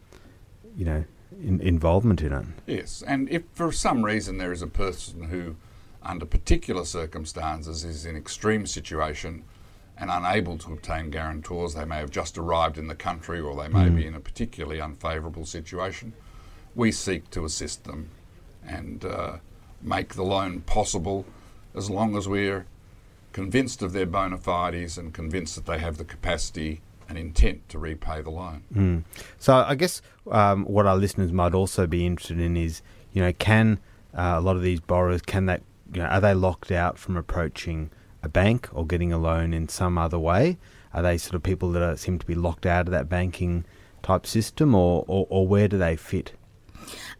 [0.75, 1.05] you know,
[1.43, 2.45] in, involvement in it.
[2.65, 5.55] Yes, and if for some reason there is a person who,
[6.03, 9.43] under particular circumstances, is in extreme situation
[9.97, 13.67] and unable to obtain guarantors, they may have just arrived in the country or they
[13.67, 16.13] may be in a particularly unfavourable situation,
[16.73, 18.09] we seek to assist them
[18.65, 19.37] and uh,
[19.81, 21.25] make the loan possible
[21.75, 22.65] as long as we're
[23.31, 27.77] convinced of their bona fides and convinced that they have the capacity and intent to
[27.77, 28.63] repay the loan.
[28.73, 29.03] Mm.
[29.37, 32.81] So I guess um, what our listeners might also be interested in is,
[33.13, 33.79] you know, can
[34.13, 35.61] uh, a lot of these borrowers can that
[35.93, 37.89] you know are they locked out from approaching
[38.23, 40.57] a bank or getting a loan in some other way?
[40.93, 43.65] Are they sort of people that are, seem to be locked out of that banking
[44.03, 46.33] type system, or, or, or where do they fit?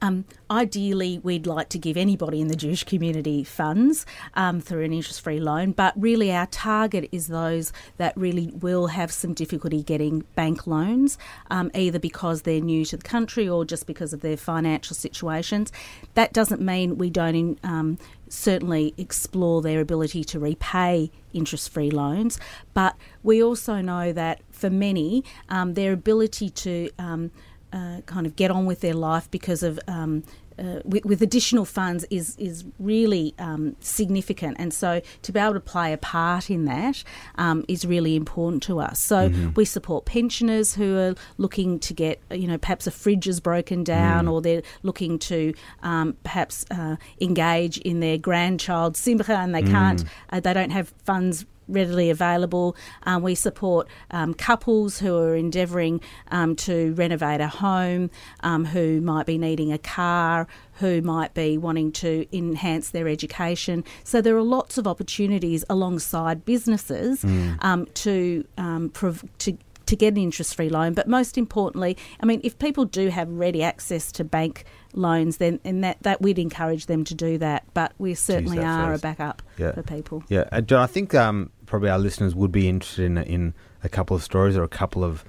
[0.02, 4.94] Um, ideally, we'd like to give anybody in the Jewish community funds um, through an
[4.94, 9.84] interest free loan, but really our target is those that really will have some difficulty
[9.84, 11.18] getting bank loans,
[11.50, 15.72] um, either because they're new to the country or just because of their financial situations.
[16.14, 17.98] That doesn't mean we don't um,
[18.30, 22.40] certainly explore their ability to repay interest free loans,
[22.74, 27.32] but we also know that for many, um, their ability to um,
[27.74, 30.24] uh, kind of get on with their life because of um,
[30.60, 35.54] uh, with, with additional funds is is really um, significant, and so to be able
[35.54, 37.04] to play a part in that
[37.36, 39.00] um, is really important to us.
[39.00, 43.40] So we support pensioners who are looking to get you know perhaps a fridge is
[43.40, 45.54] broken down, or they're looking to
[45.84, 50.94] um, perhaps uh, engage in their grandchild's simcha and they can't, uh, they don't have
[51.06, 52.76] funds readily available.
[53.04, 58.10] Um, we support um, couples who are endeavouring um, to renovate a home,
[58.42, 63.84] um, who might be needing a car, who might be wanting to enhance their education.
[64.04, 67.24] So there are lots of opportunities alongside businesses
[67.60, 69.58] um, to um, prov- to
[69.88, 70.94] to get an interest free loan.
[70.94, 75.60] But most importantly, I mean, if people do have ready access to bank loans, then
[75.66, 77.66] and that, that we'd encourage them to do that.
[77.74, 79.02] But we certainly are first.
[79.04, 79.74] a backup Yeah.
[79.74, 80.24] for people.
[80.30, 84.14] Yeah, John, I think um, probably our listeners would be interested in, in a couple
[84.14, 85.24] of stories or a couple of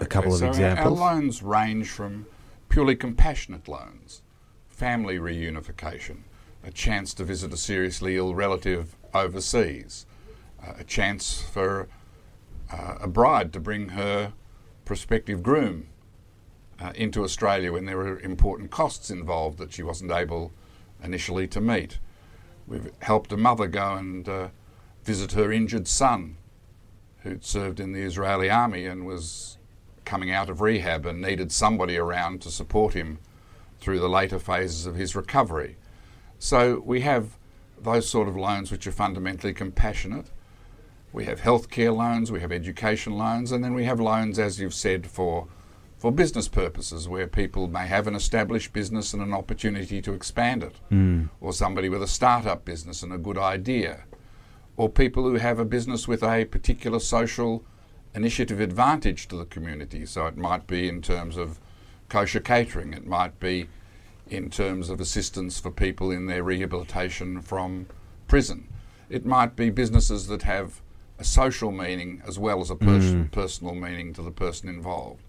[0.00, 1.00] a couple Okay, of so our- examples.
[1.00, 2.26] Our loans range from
[2.68, 4.20] purely compassionate loans,
[4.68, 6.18] family reunification,
[6.62, 10.04] a chance to visit a seriously ill relative overseas,
[10.62, 11.88] uh, a chance for
[12.70, 14.34] uh, a bride to bring her
[14.84, 15.88] prospective groom
[16.82, 20.52] uh, into Australia when there were important costs involved that she wasn't able
[21.02, 21.98] initially to meet.
[22.66, 24.48] We've helped a mother go and uh,
[25.04, 26.36] visit her injured son
[27.22, 29.58] who'd served in the Israeli army and was
[30.04, 33.18] coming out of rehab and needed somebody around to support him
[33.80, 35.76] through the later phases of his recovery.
[36.38, 37.38] So we have
[37.80, 40.26] those sort of loans which are fundamentally compassionate.
[41.12, 44.74] We have healthcare loans, we have education loans, and then we have loans, as you've
[44.74, 45.48] said, for
[45.98, 50.64] for business purposes, where people may have an established business and an opportunity to expand
[50.64, 51.26] it, hmm.
[51.40, 54.02] or somebody with a startup business and a good idea,
[54.76, 57.64] or people who have a business with a particular social
[58.14, 60.06] initiative advantage to the community.
[60.06, 61.60] So it might be in terms of
[62.08, 63.68] kosher catering, it might be
[64.28, 67.86] in terms of assistance for people in their rehabilitation from
[68.28, 68.68] prison.
[69.10, 70.80] It might be businesses that have
[71.18, 73.30] a social meaning as well as a pers- mm.
[73.30, 75.22] personal meaning to the person involved.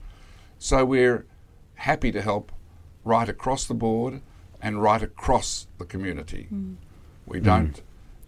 [0.58, 1.26] So we're
[1.76, 2.52] happy to help
[3.04, 4.22] right across the board
[4.62, 6.48] and right across the community.
[6.52, 6.76] Mm.
[7.26, 7.82] We don't mm.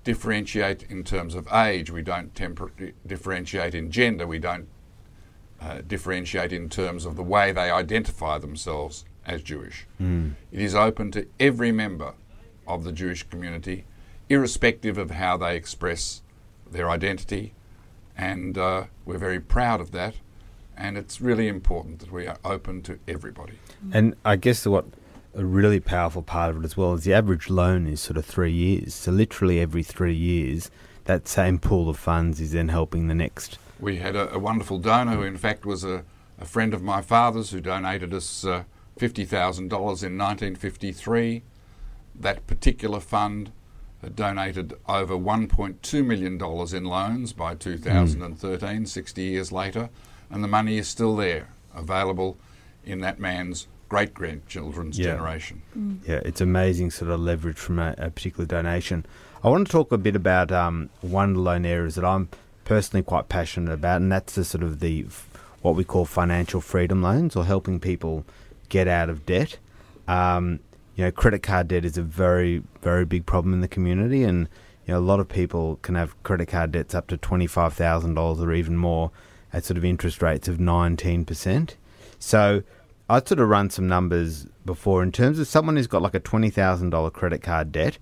[0.05, 2.71] Differentiate in terms of age, we don't temper-
[3.05, 4.69] differentiate in gender, we don't
[5.59, 9.87] uh, differentiate in terms of the way they identify themselves as Jewish.
[9.99, 12.13] It is open to every member
[12.67, 13.83] of the Jewish community,
[14.29, 16.21] irrespective of how they express
[16.71, 17.53] their identity,
[18.15, 20.15] and uh, we're very proud of that.
[20.77, 23.53] And it's really important that we are open to everybody.
[23.91, 24.85] And I guess what
[25.35, 28.25] a really powerful part of it as well is the average loan is sort of
[28.25, 28.93] three years.
[28.93, 30.71] So literally every three years,
[31.03, 33.57] that same pool of funds is then helping the next.
[33.79, 36.03] We had a, a wonderful donor who, in fact, was a,
[36.39, 38.63] a friend of my father's who donated us uh,
[38.99, 41.43] $50,000 in 1953.
[42.17, 43.51] That particular fund
[44.13, 46.41] donated over $1.2 million
[46.75, 49.89] in loans by 2013, 60 years later,
[50.29, 52.37] and the money is still there, available
[52.85, 55.13] in that man's great grandchildren's Yeah.
[55.13, 55.61] generation.
[56.07, 59.05] Yeah, it's amazing sort of leverage from a, a particular donation.
[59.43, 62.29] I want to talk a bit about um, one loan areas that I'm
[62.63, 65.05] personally quite passionate about, and that's the sort of the
[65.61, 68.23] what we call financial freedom loans or helping people
[68.69, 69.57] get out of debt.
[70.07, 70.59] Um,
[70.95, 74.47] you know, credit card debt is a very, very big problem in the community, and
[74.87, 77.73] you know, a lot of people can have credit card debts up to twenty five
[77.73, 79.11] thousand dollars or even more
[79.53, 81.75] at sort of interest rates of nineteen percent.
[82.19, 82.63] So
[83.09, 86.19] I'd sort of run some numbers before in terms of someone who's got like a
[86.19, 87.97] twenty thousand dollar credit card debt,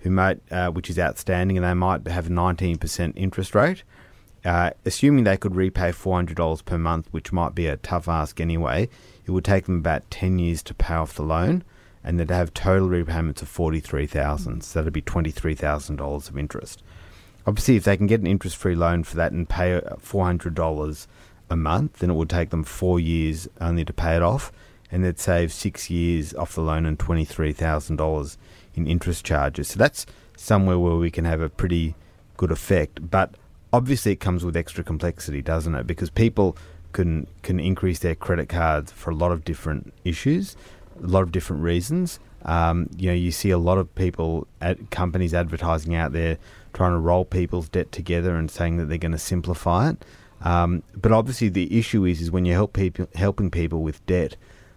[0.00, 3.82] who might, uh, which is outstanding, and they might have nineteen percent interest rate.
[4.44, 8.08] Uh, assuming they could repay four hundred dollars per month, which might be a tough
[8.08, 8.88] ask anyway,
[9.26, 11.62] it would take them about ten years to pay off the loan,
[12.02, 14.62] and they'd have total repayments of forty three thousand.
[14.62, 16.82] So that'd be twenty three thousand dollars of interest.
[17.46, 20.54] Obviously, if they can get an interest free loan for that and pay four hundred
[20.54, 21.06] dollars
[21.48, 24.52] a month, then it would take them four years only to pay it off,
[24.90, 28.38] and they'd save six years off the loan and twenty three thousand dollars
[28.74, 29.68] in interest charges.
[29.68, 30.06] So that's
[30.36, 31.94] somewhere where we can have a pretty
[32.36, 33.10] good effect.
[33.10, 33.34] But
[33.72, 35.86] obviously, it comes with extra complexity, doesn't it?
[35.86, 36.56] Because people
[36.92, 40.56] can can increase their credit cards for a lot of different issues,
[41.02, 42.18] a lot of different reasons.
[42.44, 46.38] Um, you know, you see a lot of people at companies advertising out there
[46.74, 50.04] trying to roll people's debt together and saying that they're going to simplify it.
[50.46, 54.36] Um, but obviously, the issue is is when you help people helping people with debt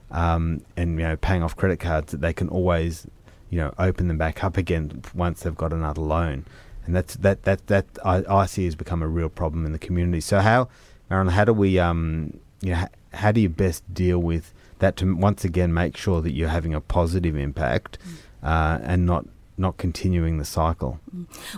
[0.09, 3.05] um, and you know paying off credit cards that they can always
[3.51, 6.43] you know open them back up again once they've got another loan,
[6.87, 9.77] and that's that that that I, I see has become a real problem in the
[9.77, 10.21] community.
[10.21, 10.69] So how,
[11.07, 14.95] Marilyn, how do we um you know how, how do you best deal with that
[14.97, 17.99] to once again make sure that you're having a positive impact
[18.41, 19.27] uh, and not
[19.59, 20.99] not continuing the cycle.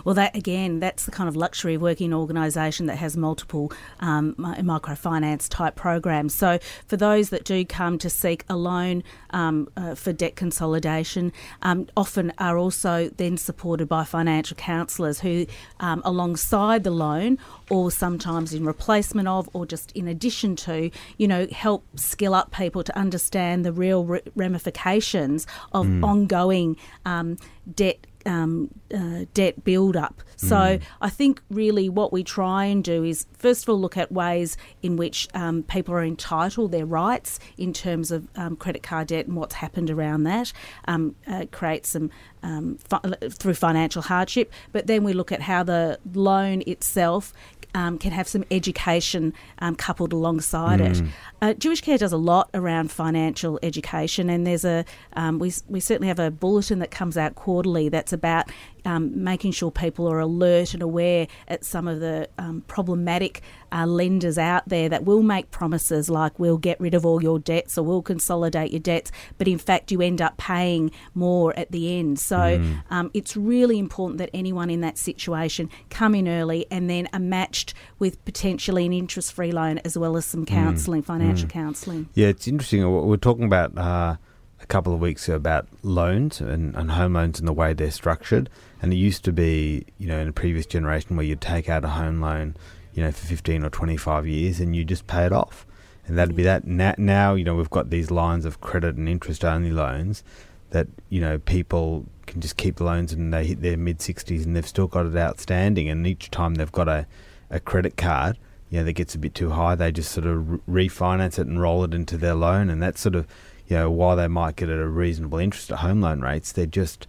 [0.04, 3.16] Well, that again, that's the kind of luxury of working in an organisation that has
[3.16, 6.34] multiple um, microfinance type programs.
[6.34, 11.32] So, for those that do come to seek a loan um, uh, for debt consolidation,
[11.62, 15.46] um, often are also then supported by financial counsellors who,
[15.80, 17.38] um, alongside the loan,
[17.70, 22.50] or sometimes in replacement of, or just in addition to, you know, help skill up
[22.50, 27.36] people to understand the real re- ramifications of ongoing um,
[27.74, 27.91] debt
[28.26, 30.22] um, uh, debt build up.
[30.36, 34.10] So I think really what we try and do is first of all look at
[34.10, 39.06] ways in which um, people are entitled their rights in terms of um, credit card
[39.06, 40.52] debt and what's happened around that.
[40.88, 42.10] Um, uh, create some
[42.42, 42.98] um, fi-
[43.30, 47.32] through financial hardship, but then we look at how the loan itself
[47.74, 51.02] um, can have some education um, coupled alongside it.
[51.40, 55.80] Uh, Jewish Care does a lot around financial education, and there's a um, we we
[55.80, 58.50] certainly have a bulletin that comes out quarterly that's about
[58.84, 63.86] um, making sure people are alert and aware at some of the um, problematic uh,
[63.86, 67.78] lenders out there that will make promises like we'll get rid of all your debts
[67.78, 71.98] or we'll consolidate your debts, but in fact you end up paying more at the
[71.98, 72.18] end.
[72.18, 77.08] So um, it's really important that anyone in that situation come in early and then
[77.12, 82.08] are matched with potentially an interest-free loan as well as some counselling, financial counselling.
[82.14, 82.80] Yeah, it's interesting.
[82.82, 84.16] We We're talking about uh,
[84.60, 87.90] a couple of weeks ago about loans and, and home loans and the way they're
[87.90, 88.48] structured.
[88.82, 91.84] And it used to be, you know, in a previous generation where you'd take out
[91.84, 92.56] a home loan,
[92.92, 95.64] you know, for 15 or 25 years and you just pay it off.
[96.06, 96.46] And that'd be mm.
[96.46, 96.66] that.
[96.66, 100.24] Now, now, you know, we've got these lines of credit and interest only loans
[100.70, 104.44] that, you know, people can just keep the loans and they hit their mid 60s
[104.44, 105.88] and they've still got it outstanding.
[105.88, 107.06] And each time they've got a,
[107.50, 108.36] a credit card,
[108.68, 111.46] you know, that gets a bit too high, they just sort of re- refinance it
[111.46, 112.68] and roll it into their loan.
[112.68, 113.26] And that's sort of,
[113.68, 116.66] you know, while they might get at a reasonable interest at home loan rates, they're
[116.66, 117.06] just,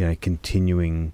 [0.00, 1.12] you know, continuing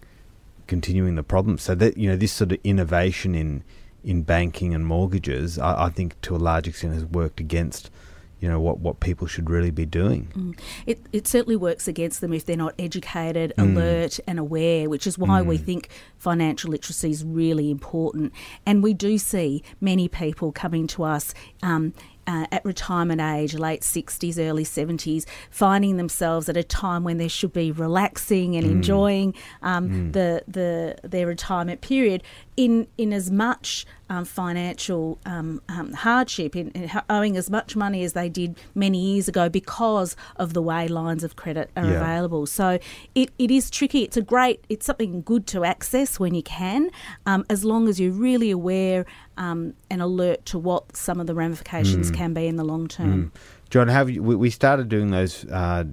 [0.69, 1.59] continuing the problem.
[1.59, 3.65] So that you know, this sort of innovation in
[4.05, 7.91] in banking and mortgages, I, I think to a large extent has worked against,
[8.39, 10.29] you know, what what people should really be doing.
[10.37, 10.61] Mm.
[10.87, 13.77] It, it certainly works against them if they're not educated, mm.
[13.77, 15.65] alert, and aware, which is why we mm.
[15.65, 18.33] think financial literacy is really important.
[18.65, 21.35] And we do see many people coming to us.
[21.61, 21.93] Um,
[22.27, 27.29] uh, at retirement age, late 60s, early 70s, finding themselves at a time when they
[27.29, 32.23] should be relaxing and enjoying um, the, the their retirement period
[32.57, 38.05] in in as much um, financial um, um, hardship, in, in owing as much money
[38.05, 42.01] as they did many years ago because of the way lines of credit are Yeah.
[42.01, 42.47] available.
[42.47, 42.79] So
[43.15, 44.03] it, it is tricky.
[44.03, 46.91] It's a great, it's something good to access when you can,
[47.27, 49.05] um, as long as you're really aware
[49.37, 53.33] um, and alert to what some of the ramifications can be in the long term.
[53.71, 55.85] John, have you, we, we started doing those uh,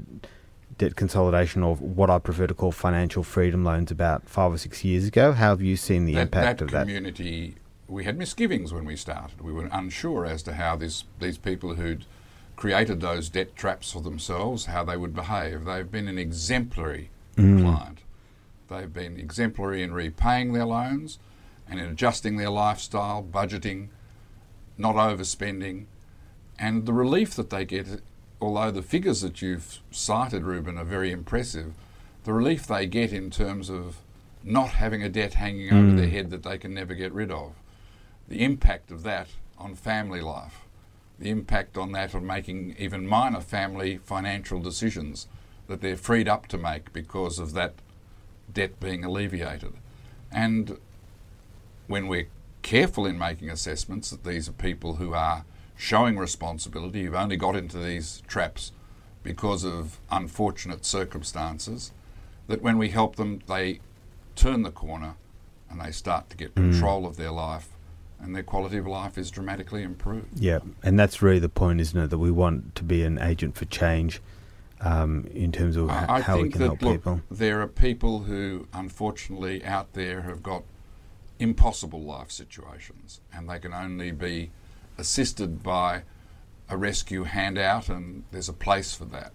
[0.77, 4.83] debt consolidation or what I prefer to call financial freedom loans about five or six
[4.83, 5.31] years ago.
[5.31, 6.81] How have you seen the that, impact that of that?
[6.85, 7.55] community,
[7.93, 9.39] we had misgivings when we started.
[9.39, 12.05] We were unsure as to how this, these people who'd
[12.55, 15.65] created those debt traps for themselves, how they would behave.
[15.65, 17.61] They've been an exemplary mm.
[17.61, 17.99] client.
[18.67, 21.19] They've been exemplary in repaying their loans
[21.69, 23.89] and in adjusting their lifestyle, budgeting,
[24.75, 25.85] not overspending,
[26.57, 28.01] and the relief that they get.
[28.41, 31.73] Although the figures that you've cited, Ruben, are very impressive,
[32.23, 33.97] the relief they get in terms of
[34.43, 36.11] not having a debt hanging over their mm.
[36.11, 37.53] head that they can never get rid of,
[38.27, 40.61] the impact of that on family life,
[41.19, 45.27] the impact on that of making even minor family financial decisions
[45.67, 47.73] that they're freed up to make because of that
[48.51, 49.73] debt being alleviated.
[50.31, 50.77] And
[51.87, 52.27] when we're
[52.61, 55.45] careful in making assessments that these are people who are
[55.75, 58.71] showing responsibility, who've only got into these traps
[59.21, 61.91] because of unfortunate circumstances,
[62.47, 63.79] that when we help them, they
[64.35, 65.15] turn the corner
[65.69, 66.71] and they start to get mm.
[66.71, 67.69] control of their life
[68.23, 70.39] and their quality of life is dramatically improved.
[70.39, 72.09] Yeah, and that's really the point, isn't it?
[72.09, 74.21] That we want to be an agent for change
[74.81, 77.21] um, in terms of I, I how we think can that help look, people.
[77.29, 80.63] there are people who, unfortunately, out there have got
[81.37, 84.51] impossible life situations, and they can only be
[84.97, 86.03] assisted by
[86.69, 89.33] a rescue handout, and there's a place for that.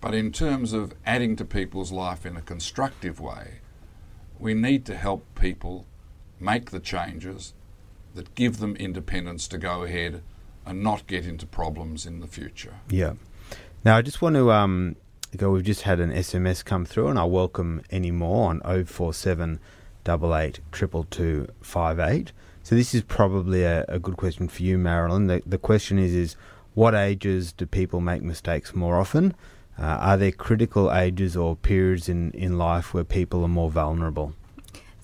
[0.00, 3.60] But in terms of adding to people's life in a constructive way,
[4.38, 5.86] we need to help people
[6.40, 7.54] make the changes
[8.14, 10.22] that give them independence to go ahead
[10.64, 12.74] and not get into problems in the future.
[12.88, 13.14] Yeah.
[13.84, 14.96] Now, I just want to um,
[15.36, 15.50] go.
[15.50, 19.58] We've just had an SMS come through, and I welcome any more on 047
[20.06, 22.32] 88 22258.
[22.62, 25.26] So, this is probably a, a good question for you, Marilyn.
[25.26, 26.36] The, the question is, is
[26.74, 29.34] what ages do people make mistakes more often?
[29.78, 34.34] Uh, are there critical ages or periods in, in life where people are more vulnerable?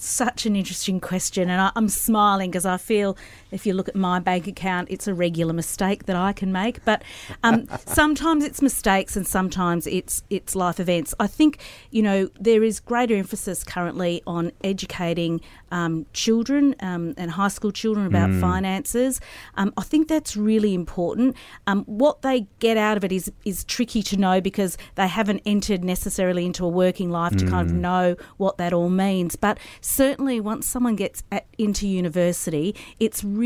[0.00, 3.16] Such an interesting question, and I, I'm smiling because I feel
[3.50, 6.84] if you look at my bank account, it's a regular mistake that I can make.
[6.84, 7.02] But
[7.42, 11.14] um, sometimes it's mistakes, and sometimes it's it's life events.
[11.18, 11.58] I think
[11.90, 15.40] you know there is greater emphasis currently on educating
[15.70, 19.20] um, children um, and high school children about finances.
[19.56, 21.36] Um, I think that's really important.
[21.66, 25.42] Um, what they get out of it is is tricky to know because they haven't
[25.46, 29.36] entered necessarily into a working life to kind of know what that all means.
[29.36, 33.37] But certainly, once someone gets at, into university, it's really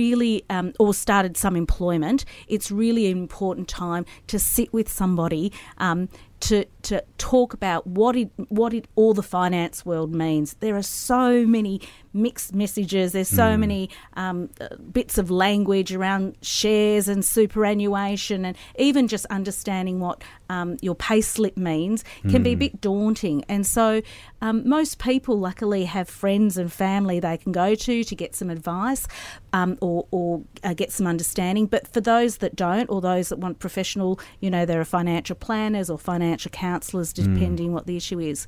[0.50, 5.52] um, or started some employment, it's really an important time to sit with somebody.
[5.78, 6.08] Um,
[6.40, 10.54] to, to talk about what it what it all the finance world means.
[10.54, 11.80] There are so many
[12.12, 13.12] mixed messages.
[13.12, 19.26] There's so many um, uh, bits of language around shares and superannuation, and even just
[19.26, 23.44] understanding what um, your pay slip means can be a bit daunting.
[23.48, 24.02] And so,
[24.40, 28.50] um, most people luckily have friends and family they can go to to get some
[28.50, 29.06] advice
[29.52, 31.66] um, or, or uh, get some understanding.
[31.66, 35.36] But for those that don't, or those that want professional, you know, there are financial
[35.36, 38.46] planners or financial counsellors, depending what the issue is.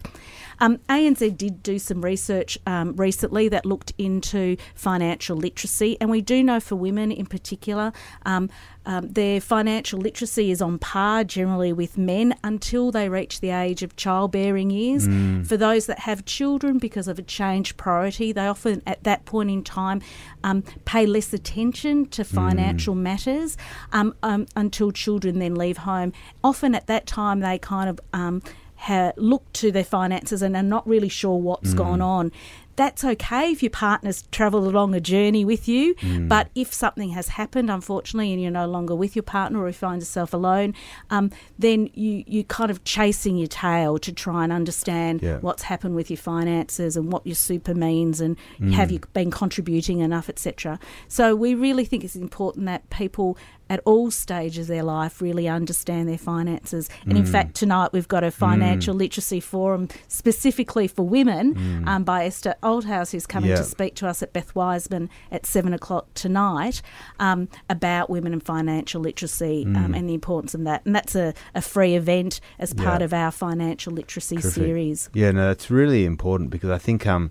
[0.60, 6.20] Um, ANZ did do some research um, recently that looked into financial literacy, and we
[6.20, 7.92] do know for women in particular,
[8.26, 8.50] um,
[8.86, 13.82] um, their financial literacy is on par generally with men until they reach the age
[13.82, 15.06] of childbearing years.
[15.48, 19.50] For those that have children, because of a changed priority, they often at that point
[19.50, 20.02] in time
[20.42, 23.56] um, pay less attention to financial matters
[23.92, 26.12] um, um, until children then leave home.
[26.42, 28.42] Often at that time, they kind of um,
[28.76, 32.32] ha- look to their finances and are not really sure what's gone on.
[32.76, 35.94] That's okay if your partner's travelled along a journey with you,
[36.28, 39.72] but if something has happened, unfortunately, and you're no longer with your partner or you
[39.72, 40.74] find yourself alone,
[41.10, 45.38] um, then you you're kind of chasing your tail to try and understand Yeah.
[45.40, 48.36] what's happened with your finances and what your super means and
[48.72, 50.78] have you been contributing enough, etc.
[51.08, 53.36] So we really think it's important that people
[53.70, 56.88] at all stages of their life really understand their finances.
[57.06, 62.24] And in fact, tonight we've got a financial literacy forum specifically for women um, by
[62.26, 63.56] Esther Oldhouse, who's coming Yeah.
[63.56, 66.82] to speak to us at Beth Weizmann at seven o'clock tonight
[67.18, 70.84] um, about women and financial literacy um, and the importance of that.
[70.84, 73.04] And that's a, a free event as part Yeah.
[73.06, 74.52] of our financial literacy Terrific.
[74.52, 75.10] series.
[75.14, 77.30] Yeah, no, that's really important because I think, um,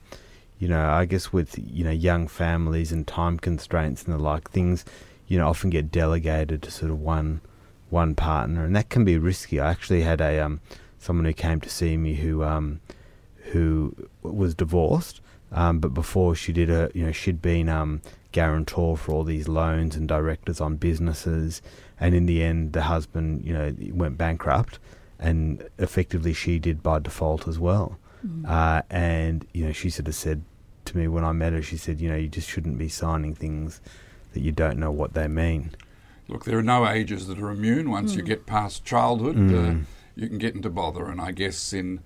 [0.60, 4.50] you know, I guess with you know young families and time constraints and the like,
[4.52, 4.86] things
[5.28, 7.42] you know often get delegated to sort of one
[7.90, 9.60] one partner, and that can be risky.
[9.60, 10.60] I actually had a um,
[11.00, 12.82] someone who came to see me who um,
[13.52, 15.22] who was divorced,
[15.52, 18.02] um, but before she did a, you know, she'd been um,
[18.32, 21.62] guarantor for all these loans and directors on businesses,
[22.00, 24.80] and in the end, the husband, you know, went bankrupt,
[25.20, 27.98] and effectively she did by default as well.
[28.48, 30.44] Uh, and you know, she sort of said
[30.86, 33.36] to me when I met her, she said, you know, you just shouldn't be signing
[33.36, 33.82] things
[34.34, 35.72] that you don't know what they mean.
[36.28, 37.90] Look, there are no ages that are immune.
[37.90, 39.76] Once you get past childhood, uh,
[40.16, 41.06] you can get into bother.
[41.08, 42.00] And I guess in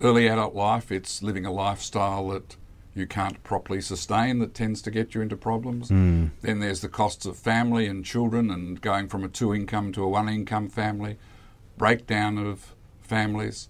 [0.00, 2.56] early adult life, it's living a lifestyle that
[2.94, 5.88] you can't properly sustain that tends to get you into problems.
[6.42, 10.04] Then there's the costs of family and children and going from a two income to
[10.04, 11.16] a one income family,
[11.78, 13.68] breakdown of families.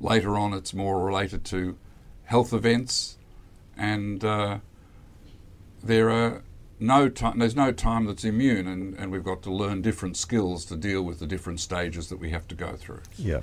[0.00, 1.78] Later on, it's more related to
[2.24, 3.16] health events,
[3.76, 4.58] and uh,
[5.82, 6.42] there are
[6.80, 7.38] no time.
[7.38, 11.02] There's no time that's immune, and, and we've got to learn different skills to deal
[11.02, 13.02] with the different stages that we have to go through.
[13.16, 13.40] Yeah.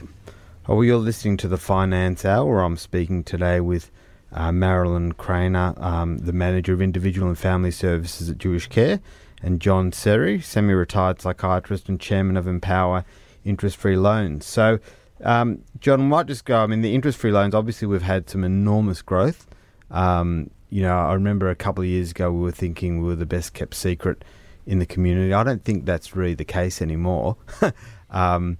[0.68, 2.62] Oh, well, you're listening to the Finance Hour.
[2.62, 3.92] I'm speaking today with
[4.32, 9.00] uh, Marilyn Craner, um, the manager of individual and family services at Jewish Care,
[9.44, 13.06] and John Seri, semi-retired psychiatrist and chairman of Empower
[13.44, 14.46] Interest-Free Loans.
[14.46, 14.80] So,
[15.24, 16.58] um, John, might just go.
[16.64, 17.54] I mean, the interest-free loans.
[17.54, 19.48] Obviously, we've had some enormous growth.
[19.92, 23.16] Um, you know, I remember a couple of years ago we were thinking we were
[23.16, 24.24] the best kept secret
[24.66, 25.34] in the community.
[25.34, 27.38] I don't think that's really the case anymore.
[28.10, 28.58] um,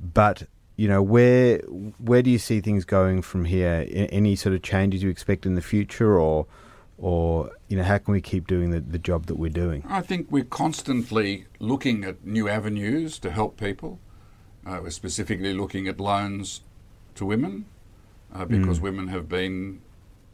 [0.00, 0.44] but
[0.76, 3.86] you know, where where do you see things going from here?
[3.90, 6.46] Any sort of changes you expect in the future, or
[6.98, 9.84] or you know, how can we keep doing the, the job that we're doing?
[9.88, 13.98] I think we're constantly looking at new avenues to help people.
[14.66, 16.60] Uh, we're specifically looking at loans
[17.14, 17.66] to women
[18.34, 19.80] uh, because women have been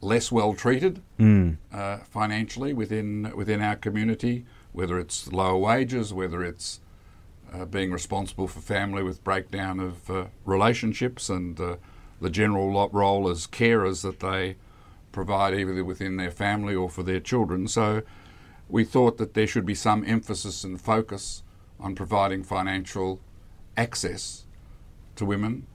[0.03, 1.57] less well treated Mm.
[1.72, 6.80] uh, financially within within our community, whether it's lower wages, whether it's
[7.55, 11.76] uh, being responsible for family with breakdown of uh, relationships and uh,
[12.20, 14.57] the general role as carers that they
[15.12, 17.68] provide either within their family or for their children.
[17.68, 18.03] So
[18.68, 21.42] we thought that there should be some emphasis and focus
[21.78, 23.20] on providing financial
[23.76, 24.46] access
[25.16, 25.66] to women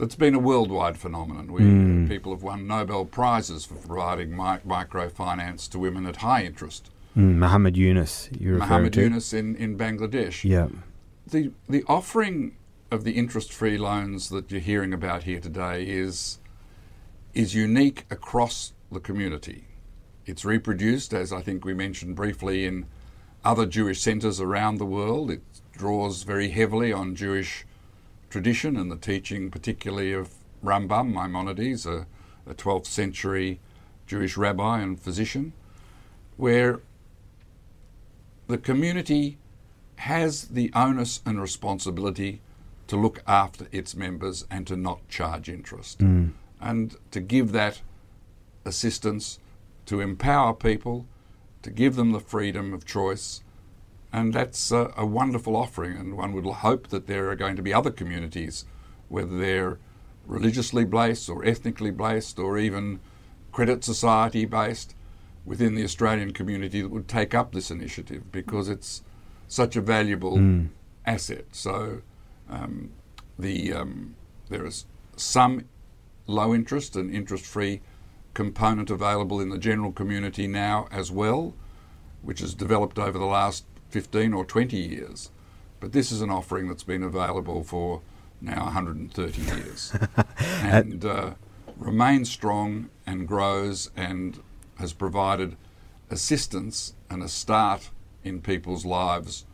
[0.00, 1.52] that's been a worldwide phenomenon.
[1.52, 6.90] We, People have won Nobel Prizes for providing mi- microfinance to women at high interest.
[7.16, 9.02] Mm, Muhammad Yunus, you're Mohammed to?
[9.02, 10.42] Yunus in, in Bangladesh.
[10.42, 10.68] Yeah.
[11.26, 12.56] The, the offering
[12.90, 16.38] of the interest free loans that you're hearing about here today is,
[17.34, 19.64] is unique across the community.
[20.26, 22.86] It's reproduced, as I think we mentioned briefly, in
[23.44, 25.30] other Jewish centres around the world.
[25.30, 25.42] It
[25.72, 27.64] draws very heavily on Jewish
[28.30, 30.30] tradition and the teaching, particularly of
[30.64, 32.06] Rambam Maimonides, a,
[32.46, 33.60] a 12th century
[34.06, 35.52] Jewish rabbi and physician,
[36.36, 36.80] where
[38.46, 39.38] the community
[39.96, 42.40] has the onus and responsibility
[42.86, 46.00] to look after its members and to not charge interest.
[46.00, 46.28] Hmm.
[46.60, 47.80] And to give that
[48.64, 49.38] assistance,
[49.86, 51.06] to empower people,
[51.62, 53.42] to give them the freedom of choice.
[54.12, 57.62] And that's a, a wonderful offering, and one would hope that there are going to
[57.62, 58.64] be other communities,
[59.08, 59.78] whether they're
[60.26, 63.00] religiously based or ethnically based or even
[63.52, 64.94] credit society based,
[65.44, 69.02] within the Australian community that would take up this initiative because it's
[69.48, 70.36] such a valuable
[71.06, 71.44] asset.
[71.52, 72.02] So
[72.48, 72.90] um,
[73.38, 74.14] the um,
[74.48, 74.86] there is
[75.16, 75.64] some
[76.26, 77.80] low interest and interest free
[78.34, 81.54] component available in the general community now as well,
[82.22, 85.30] which has developed over the last 15 or 20 years.
[85.80, 88.02] But this is an offering that's been available for
[88.40, 89.92] now 130 years
[90.38, 91.30] and uh,
[91.76, 94.42] remains strong and grows and
[94.78, 95.56] has provided
[96.10, 97.90] assistance and a start
[98.24, 99.44] in people's lives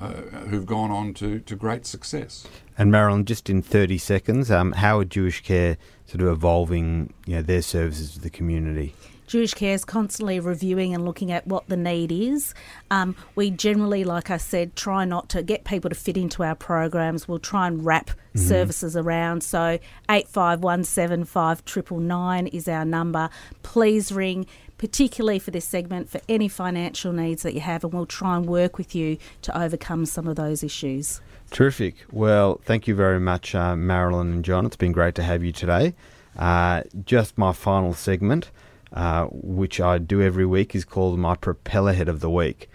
[0.00, 0.12] uh,
[0.48, 2.46] who've gone on to, to great success.
[2.78, 5.76] And Marilyn, just in 30 seconds, um, how are Jewish Care
[6.06, 8.94] sort of evolving you know, their services to the community?
[9.30, 12.52] Jewish Care is constantly reviewing and looking at what the need is.
[12.90, 16.56] Um, we generally, like I said, try not to get people to fit into our
[16.56, 17.28] programs.
[17.28, 19.44] We'll try and wrap services around.
[19.44, 19.78] So
[20.10, 23.30] eight five one seven five triple nine is our number.
[23.62, 24.46] Please ring,
[24.78, 28.46] particularly for this segment, for any financial needs that you have, and we'll try and
[28.46, 31.20] work with you to overcome some of those issues.
[31.52, 31.94] Terrific.
[32.10, 34.66] Well, thank you very much, uh, Marilyn and John.
[34.66, 35.94] It's been great to have you today.
[36.36, 38.50] Uh, just my final segment,
[38.92, 42.68] uh, which I do every week, is called my Propeller Head of the Week.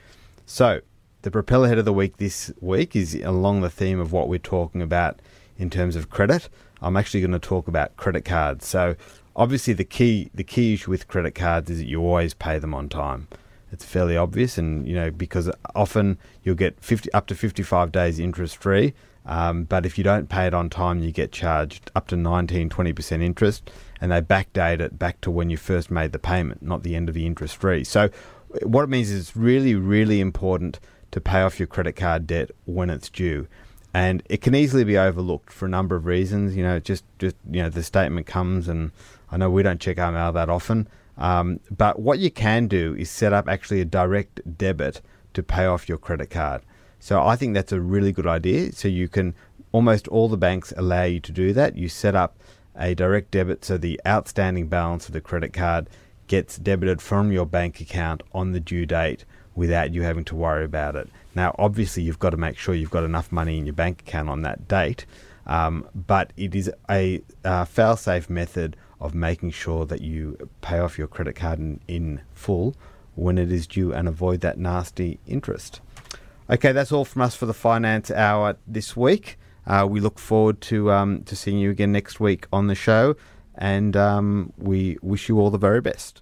[0.46, 0.82] So,
[1.22, 4.38] the Propeller Head of the Week this week is along the theme of what we're
[4.38, 5.20] talking about
[5.58, 6.50] in terms of credit.
[6.82, 8.68] I'm actually going to talk about credit cards.
[8.68, 8.96] So,
[9.36, 12.74] obviously, the key the key issue with credit cards is that you always pay them
[12.74, 13.28] on time
[13.76, 18.20] it's fairly obvious, and you know because often you'll get 50 up to 55 days
[18.20, 18.94] interest free.
[19.26, 22.70] Um, but if you don't pay it on time, you get charged up to 19,
[22.70, 23.72] 20% interest,
[24.02, 27.10] and they backdate it back to when you first made the payment, not the end
[27.10, 27.84] of the interest free.
[27.84, 28.10] So,
[28.64, 30.80] what it means is it's really, really important
[31.12, 33.48] to pay off your credit card debt when it's due.
[33.94, 36.56] And it can easily be overlooked for a number of reasons.
[36.56, 38.92] You know, just, just you know, the statement comes, and
[39.32, 40.88] I know we don't check our mail that often.
[41.18, 45.02] Um, but what you can do is set up actually a direct debit
[45.34, 46.62] to pay off your credit card.
[47.00, 48.72] So I think that's a really good idea.
[48.74, 49.36] So you can
[49.72, 51.78] almost all the banks allow you to do that.
[51.78, 52.38] You set up
[52.78, 55.90] a direct debit so the outstanding balance of the credit card
[56.28, 60.66] gets debited from your bank account on the due date without you having to worry
[60.66, 61.10] about it.
[61.34, 64.30] Now, obviously, you've got to make sure you've got enough money in your bank account
[64.30, 65.06] on that date,
[65.46, 70.80] um, but it is a uh, fail safe method of making sure that you pay
[70.80, 72.76] off your credit card in, in full
[73.16, 75.80] when it is due and avoid that nasty interest.
[76.50, 79.38] Okay, that's all from us for the Finance Hour this week.
[79.68, 83.16] Uh, we look forward to um, to seeing you again next week on the show,
[83.56, 86.22] and um, we wish you all the very best.